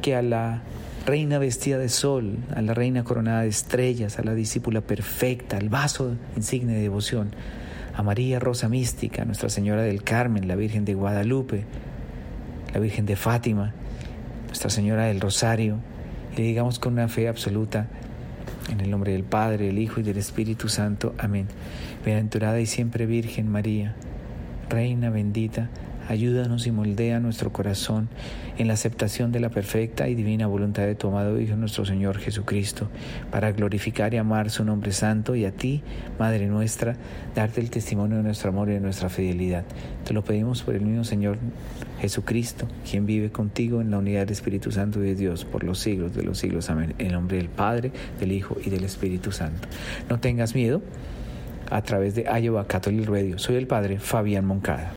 que 0.00 0.14
a 0.14 0.22
la 0.22 0.62
reina 1.06 1.38
vestida 1.38 1.78
de 1.78 1.88
sol, 1.88 2.38
a 2.54 2.62
la 2.62 2.74
reina 2.74 3.04
coronada 3.04 3.42
de 3.42 3.48
estrellas, 3.48 4.18
a 4.18 4.22
la 4.22 4.34
discípula 4.34 4.80
perfecta, 4.80 5.58
al 5.58 5.68
vaso 5.68 6.16
insigne 6.36 6.74
de 6.74 6.80
devoción, 6.80 7.30
a 7.94 8.02
María 8.02 8.38
Rosa 8.40 8.68
Mística, 8.68 9.24
Nuestra 9.24 9.48
Señora 9.48 9.82
del 9.82 10.02
Carmen, 10.02 10.48
la 10.48 10.56
Virgen 10.56 10.84
de 10.84 10.94
Guadalupe, 10.94 11.64
la 12.72 12.80
Virgen 12.80 13.06
de 13.06 13.16
Fátima, 13.16 13.74
Nuestra 14.46 14.70
Señora 14.70 15.04
del 15.04 15.20
Rosario, 15.20 15.78
y 16.32 16.38
le 16.38 16.42
digamos 16.44 16.78
con 16.78 16.94
una 16.94 17.08
fe 17.08 17.28
absoluta, 17.28 17.88
en 18.70 18.80
el 18.80 18.90
nombre 18.90 19.12
del 19.12 19.24
Padre, 19.24 19.66
del 19.66 19.78
Hijo 19.78 20.00
y 20.00 20.02
del 20.02 20.18
Espíritu 20.18 20.68
Santo. 20.68 21.14
Amén. 21.18 21.46
Bienaventurada 22.04 22.60
y 22.60 22.66
siempre 22.66 23.06
Virgen 23.06 23.48
María, 23.48 23.94
Reina 24.68 25.10
bendita, 25.10 25.70
Ayúdanos 26.08 26.66
y 26.66 26.70
moldea 26.70 27.18
nuestro 27.18 27.52
corazón 27.52 28.08
en 28.58 28.68
la 28.68 28.74
aceptación 28.74 29.32
de 29.32 29.40
la 29.40 29.48
perfecta 29.48 30.08
y 30.08 30.14
divina 30.14 30.46
voluntad 30.46 30.82
de 30.82 30.94
tu 30.94 31.08
amado 31.08 31.40
Hijo 31.40 31.56
nuestro 31.56 31.84
Señor 31.84 32.18
Jesucristo, 32.18 32.88
para 33.30 33.52
glorificar 33.52 34.12
y 34.12 34.18
amar 34.18 34.50
su 34.50 34.64
nombre 34.64 34.92
santo 34.92 35.34
y 35.34 35.44
a 35.44 35.52
ti, 35.52 35.82
Madre 36.18 36.46
nuestra, 36.46 36.96
darte 37.34 37.60
el 37.60 37.70
testimonio 37.70 38.18
de 38.18 38.22
nuestro 38.22 38.50
amor 38.50 38.68
y 38.68 38.74
de 38.74 38.80
nuestra 38.80 39.08
fidelidad. 39.08 39.64
Te 40.04 40.12
lo 40.12 40.22
pedimos 40.22 40.62
por 40.62 40.74
el 40.74 40.82
mismo 40.82 41.04
Señor 41.04 41.38
Jesucristo, 42.00 42.68
quien 42.88 43.06
vive 43.06 43.30
contigo 43.30 43.80
en 43.80 43.90
la 43.90 43.98
unidad 43.98 44.20
del 44.20 44.32
Espíritu 44.32 44.70
Santo 44.70 45.02
y 45.02 45.06
de 45.06 45.14
Dios 45.14 45.44
por 45.44 45.64
los 45.64 45.78
siglos 45.78 46.14
de 46.14 46.22
los 46.22 46.38
siglos. 46.38 46.70
Amén. 46.70 46.94
En 46.98 47.12
nombre 47.12 47.38
del 47.38 47.48
Padre, 47.48 47.92
del 48.20 48.32
Hijo 48.32 48.56
y 48.64 48.70
del 48.70 48.84
Espíritu 48.84 49.32
Santo. 49.32 49.68
No 50.08 50.20
tengas 50.20 50.54
miedo 50.54 50.82
a 51.70 51.82
través 51.82 52.14
de 52.14 52.24
Iowa 52.24 52.66
Catholic 52.66 53.08
Radio. 53.08 53.38
Soy 53.38 53.56
el 53.56 53.66
Padre 53.66 53.98
Fabián 53.98 54.44
Moncada. 54.44 54.94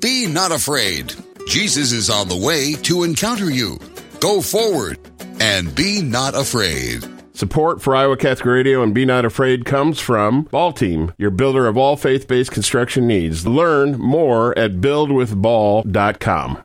Be 0.00 0.26
not 0.26 0.52
afraid. 0.52 1.14
Jesus 1.48 1.92
is 1.92 2.10
on 2.10 2.28
the 2.28 2.36
way 2.36 2.74
to 2.82 3.02
encounter 3.02 3.50
you. 3.50 3.78
Go 4.20 4.40
forward 4.40 4.98
and 5.40 5.74
be 5.74 6.02
not 6.02 6.34
afraid. 6.34 7.04
Support 7.32 7.82
for 7.82 7.96
Iowa 7.96 8.16
Catholic 8.16 8.46
Radio 8.46 8.82
and 8.82 8.92
Be 8.92 9.04
Not 9.04 9.24
Afraid 9.24 9.64
comes 9.64 10.00
from 10.00 10.42
Ball 10.42 10.72
Team, 10.72 11.12
your 11.18 11.30
builder 11.30 11.68
of 11.68 11.76
all 11.76 11.96
faith 11.96 12.26
based 12.26 12.50
construction 12.50 13.06
needs. 13.06 13.46
Learn 13.46 13.98
more 13.98 14.56
at 14.58 14.80
buildwithball.com. 14.80 16.64